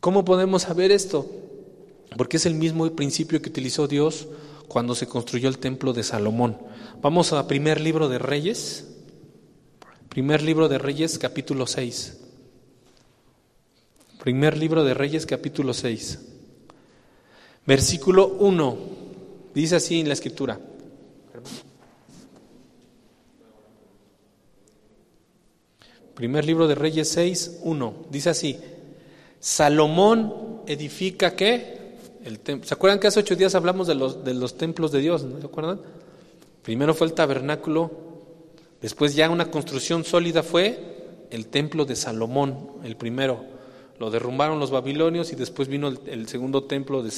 [0.00, 1.30] ¿Cómo podemos saber esto?
[2.16, 4.28] Porque es el mismo principio que utilizó Dios
[4.68, 6.56] cuando se construyó el templo de Salomón.
[7.00, 8.86] Vamos a primer libro de Reyes,
[10.08, 12.18] primer libro de Reyes capítulo 6.
[14.22, 16.18] Primer libro de Reyes capítulo 6.
[17.66, 18.78] Versículo 1.
[19.54, 20.60] Dice así en la escritura.
[26.14, 27.94] Primer libro de Reyes 6, 1.
[28.10, 28.58] Dice así.
[29.40, 31.81] Salomón edifica qué?
[32.62, 35.24] ¿Se acuerdan que hace ocho días hablamos de los, de los templos de Dios?
[35.24, 35.80] ¿No se acuerdan?
[36.62, 37.90] Primero fue el tabernáculo,
[38.80, 43.44] después ya una construcción sólida fue el templo de Salomón, el primero.
[43.98, 47.08] Lo derrumbaron los babilonios y después vino el, segundo templo de,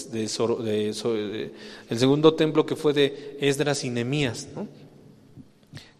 [1.90, 4.48] el segundo templo que fue de Esdras y Nemías,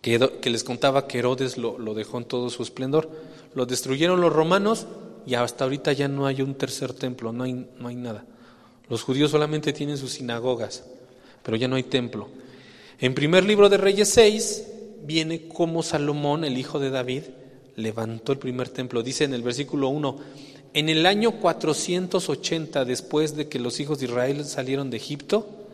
[0.00, 3.10] que, que, les contaba que Herodes lo, lo dejó en todo su esplendor.
[3.54, 4.86] Lo destruyeron los romanos
[5.26, 8.26] y hasta ahorita ya no hay un tercer templo, no hay, no hay nada.
[8.94, 10.84] Los judíos solamente tienen sus sinagogas,
[11.42, 12.28] pero ya no hay templo.
[13.00, 14.66] En primer libro de Reyes 6
[15.02, 17.24] viene cómo Salomón, el hijo de David,
[17.74, 19.02] levantó el primer templo.
[19.02, 20.20] Dice en el versículo 1,
[20.74, 25.66] en el año 480 después de que los hijos de Israel salieron de Egipto,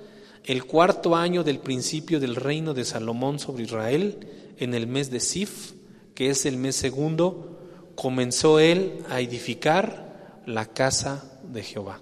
[0.46, 4.16] el cuarto año del principio del reino de Salomón sobre Israel,
[4.58, 5.72] en el mes de Sif,
[6.14, 7.58] que es el mes segundo,
[7.96, 12.00] comenzó él a edificar la casa de Jehová.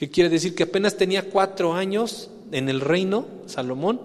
[0.00, 0.54] ¿Qué quiere decir?
[0.54, 4.00] Que apenas tenía cuatro años en el reino, Salomón,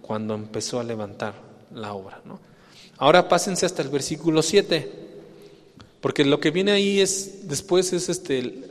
[0.00, 1.34] cuando empezó a levantar
[1.74, 2.22] la obra.
[2.24, 2.40] ¿no?
[2.96, 4.90] Ahora pásense hasta el versículo 7,
[6.00, 8.70] porque lo que viene ahí es, después es este,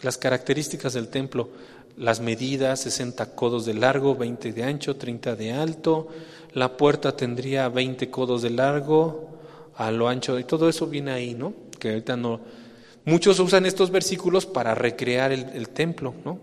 [0.00, 1.48] las características del templo,
[1.96, 6.06] las medidas, 60 codos de largo, 20 de ancho, 30 de alto,
[6.52, 9.28] la puerta tendría 20 codos de largo,
[9.74, 11.52] a lo ancho, y todo eso viene ahí, ¿no?
[11.80, 12.42] Que ahorita no,
[13.06, 16.40] Muchos usan estos versículos para recrear el, templo, ¿no?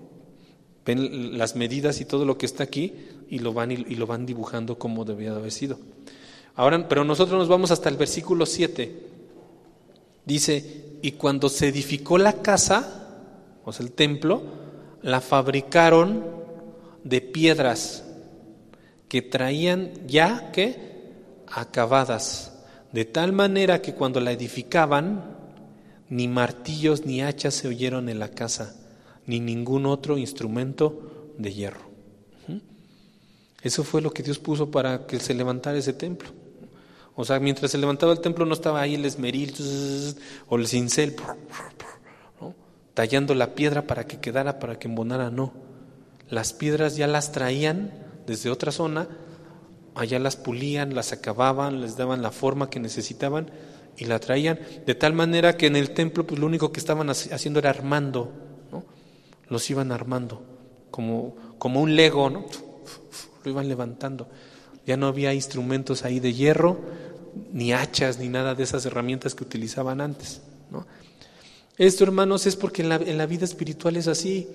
[0.86, 2.94] Ven las medidas y todo lo que está aquí
[3.30, 5.78] y lo van, y, lo van dibujando como debía haber sido.
[6.56, 8.96] Ahora, pero nosotros nos vamos hasta el versículo 7.
[10.24, 13.10] Dice, y cuando se edificó la casa,
[13.66, 14.42] o sea, el templo,
[15.02, 16.24] la fabricaron
[17.04, 18.06] de piedras
[19.10, 20.78] que traían ya que
[21.46, 22.54] acabadas,
[22.94, 25.43] de tal manera que cuando la edificaban,
[26.14, 28.76] ni martillos ni hachas se oyeron en la casa,
[29.26, 31.82] ni ningún otro instrumento de hierro.
[33.64, 36.30] Eso fue lo que Dios puso para que se levantara ese templo.
[37.16, 39.56] O sea, mientras se levantaba el templo no estaba ahí el esmeril
[40.50, 41.16] o el cincel,
[42.94, 45.52] tallando la piedra para que quedara, para que embonara, no.
[46.30, 47.92] Las piedras ya las traían
[48.28, 49.08] desde otra zona,
[49.96, 53.50] allá las pulían, las acababan, les daban la forma que necesitaban
[53.98, 57.10] y la traían de tal manera que en el templo pues lo único que estaban
[57.10, 58.32] haciendo era armando,
[58.72, 58.84] ¿no?
[59.50, 60.54] los iban armando
[60.94, 62.46] como, como un lego, ¿no?
[63.44, 64.28] lo iban levantando.
[64.86, 66.78] Ya no había instrumentos ahí de hierro,
[67.52, 70.42] ni hachas, ni nada de esas herramientas que utilizaban antes.
[70.70, 70.86] ¿no?
[71.78, 74.48] Esto, hermanos, es porque en la, en la vida espiritual es así.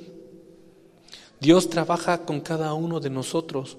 [1.41, 3.78] Dios trabaja con cada uno de nosotros.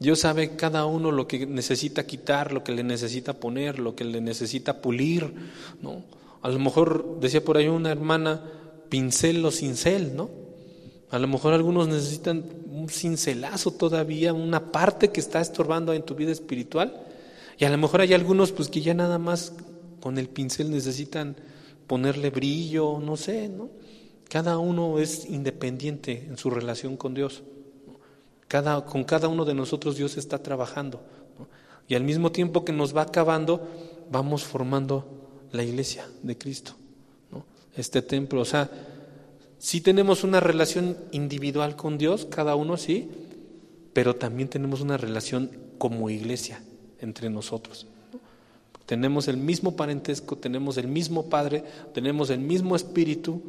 [0.00, 4.04] Dios sabe cada uno lo que necesita quitar, lo que le necesita poner, lo que
[4.04, 5.30] le necesita pulir,
[5.82, 6.02] ¿no?
[6.40, 8.40] A lo mejor, decía por ahí una hermana,
[8.88, 10.30] pincel o cincel, ¿no?
[11.10, 16.14] A lo mejor algunos necesitan un cincelazo todavía, una parte que está estorbando en tu
[16.14, 17.02] vida espiritual.
[17.58, 19.52] Y a lo mejor hay algunos pues que ya nada más
[20.00, 21.36] con el pincel necesitan
[21.86, 23.68] ponerle brillo, no sé, ¿no?
[24.30, 27.42] Cada uno es independiente en su relación con Dios.
[28.50, 31.00] Cada, con cada uno de nosotros Dios está trabajando.
[31.86, 33.64] Y al mismo tiempo que nos va acabando,
[34.10, 35.06] vamos formando
[35.52, 36.74] la iglesia de Cristo,
[37.76, 38.40] este templo.
[38.40, 38.68] O sea,
[39.58, 43.08] sí tenemos una relación individual con Dios, cada uno sí,
[43.92, 46.60] pero también tenemos una relación como iglesia
[46.98, 47.86] entre nosotros.
[48.84, 51.62] Tenemos el mismo parentesco, tenemos el mismo Padre,
[51.94, 53.44] tenemos el mismo Espíritu,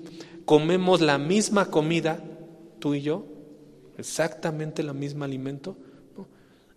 [0.45, 2.23] comemos la misma comida,
[2.77, 3.30] tú y yo,
[3.97, 5.77] exactamente el mismo alimento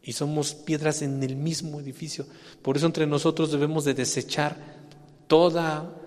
[0.03, 2.27] y somos piedras en el mismo edificio.
[2.63, 4.57] Por eso entre nosotros debemos de desechar
[5.27, 6.01] toda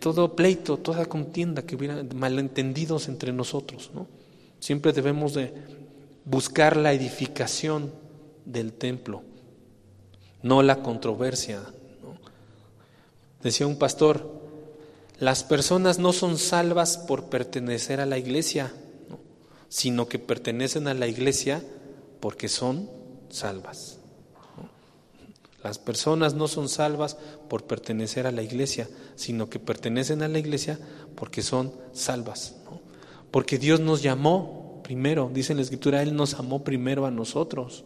[0.00, 4.06] todo pleito, toda contienda que hubiera malentendidos entre nosotros, ¿no?
[4.58, 5.54] Siempre debemos de
[6.26, 7.90] buscar la edificación
[8.44, 9.22] del templo,
[10.42, 11.62] no la controversia.
[13.42, 14.30] Decía un pastor,
[15.18, 18.72] las personas no son salvas por pertenecer a la iglesia,
[19.70, 21.62] sino que pertenecen a la iglesia
[22.18, 22.90] porque son
[23.30, 23.98] salvas.
[25.62, 27.16] Las personas no son salvas
[27.48, 30.78] por pertenecer a la iglesia, sino que pertenecen a la iglesia
[31.14, 32.56] porque son salvas.
[33.30, 37.84] Porque Dios nos llamó primero, dice en la Escritura, Él nos amó primero a nosotros.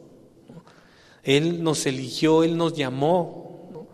[1.23, 3.89] Él nos eligió, Él nos llamó,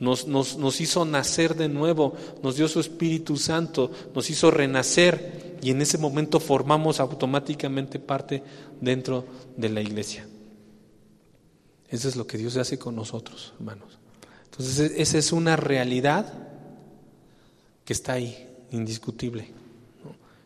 [0.00, 5.45] nos, nos, nos hizo nacer de nuevo, nos dio su Espíritu Santo, nos hizo renacer
[5.66, 8.40] y en ese momento formamos automáticamente parte
[8.80, 10.24] dentro de la iglesia.
[11.88, 13.98] Eso es lo que Dios hace con nosotros, hermanos.
[14.44, 16.32] Entonces, e-, esa es una realidad
[17.84, 19.48] que está ahí, indiscutible,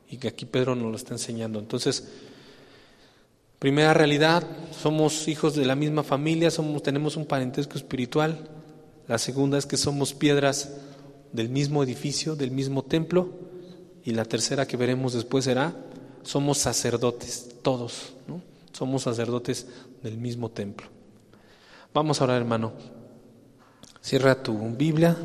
[0.08, 1.58] y que aquí Pedro nos lo está enseñando.
[1.58, 2.08] Entonces,
[3.58, 8.48] primera realidad, somos hijos de la misma familia, somos, tenemos un parentesco espiritual.
[9.06, 10.70] La segunda es que somos piedras
[11.30, 13.49] del mismo edificio, del mismo templo.
[14.10, 15.72] Y la tercera que veremos después será,
[16.24, 18.42] somos sacerdotes, todos, ¿no?
[18.72, 19.68] Somos sacerdotes
[20.02, 20.88] del mismo templo.
[21.94, 22.72] Vamos a orar, hermano.
[24.02, 25.16] Cierra tu Biblia.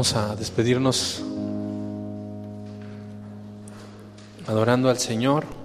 [0.00, 1.22] Vamos a despedirnos
[4.46, 5.59] adorando al Señor.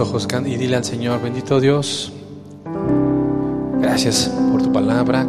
[0.00, 2.12] Ojos y dile al Señor, bendito Dios,
[3.80, 5.26] gracias por tu palabra,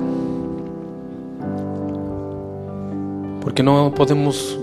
[3.41, 4.59] porque no podemos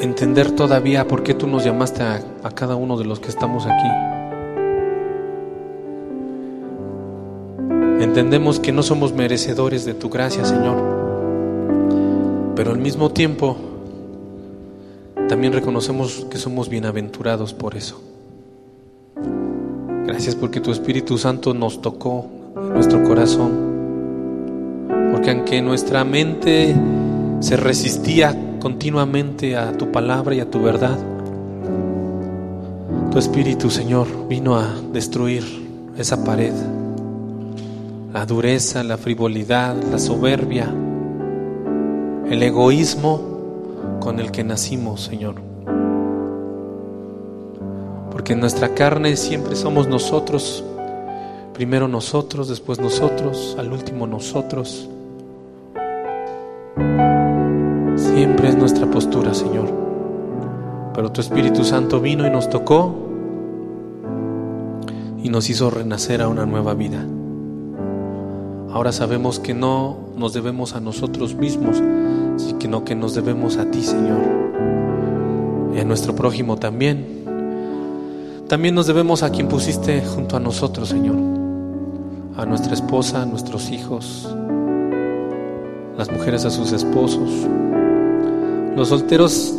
[0.00, 3.66] entender todavía por qué tú nos llamaste a, a cada uno de los que estamos
[3.66, 3.88] aquí.
[8.02, 10.76] Entendemos que no somos merecedores de tu gracia, Señor,
[12.56, 13.56] pero al mismo tiempo
[15.28, 18.09] también reconocemos que somos bienaventurados por eso.
[20.10, 22.26] Gracias porque tu Espíritu Santo nos tocó
[22.74, 23.52] nuestro corazón.
[25.12, 26.74] Porque aunque nuestra mente
[27.38, 30.98] se resistía continuamente a tu palabra y a tu verdad,
[33.12, 35.44] tu Espíritu, Señor, vino a destruir
[35.96, 36.54] esa pared,
[38.12, 40.74] la dureza, la frivolidad, la soberbia,
[42.28, 43.20] el egoísmo
[44.00, 45.49] con el que nacimos, Señor.
[48.30, 50.62] Porque en nuestra carne siempre somos nosotros,
[51.52, 54.88] primero nosotros, después nosotros, al último nosotros.
[57.96, 59.68] Siempre es nuestra postura, Señor.
[60.94, 62.94] Pero tu Espíritu Santo vino y nos tocó
[65.20, 67.04] y nos hizo renacer a una nueva vida.
[68.72, 71.82] Ahora sabemos que no nos debemos a nosotros mismos,
[72.36, 74.20] sino que nos debemos a ti, Señor.
[75.74, 77.18] Y a nuestro prójimo también.
[78.50, 81.14] También nos debemos a quien pusiste junto a nosotros, Señor.
[82.36, 84.28] A nuestra esposa, a nuestros hijos,
[85.96, 87.30] las mujeres a sus esposos.
[88.74, 89.54] Los solteros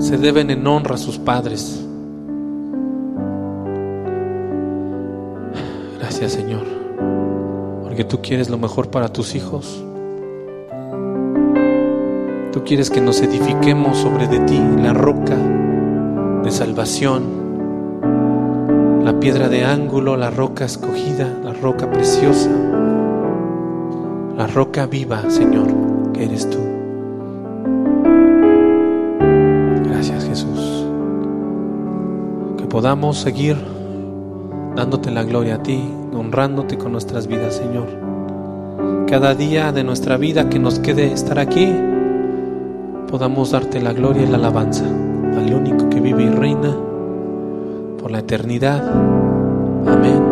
[0.00, 1.86] se deben en honra a sus padres.
[6.00, 6.64] Gracias, Señor,
[7.84, 9.84] porque tú quieres lo mejor para tus hijos.
[12.50, 15.36] Tú quieres que nos edifiquemos sobre de ti, la roca
[16.42, 17.41] de salvación,
[19.04, 22.50] la piedra de ángulo, la roca escogida, la roca preciosa,
[24.36, 25.66] la roca viva, Señor,
[26.12, 26.58] que eres tú.
[29.88, 30.86] Gracias, Jesús.
[32.56, 33.56] Que podamos seguir
[34.76, 35.82] dándote la gloria a ti,
[36.14, 37.88] honrándote con nuestras vidas, Señor.
[39.08, 41.74] Cada día de nuestra vida que nos quede estar aquí,
[43.08, 46.91] podamos darte la gloria y la alabanza al único que vive y reina
[48.12, 48.82] la eternidad.
[49.86, 50.31] Amén.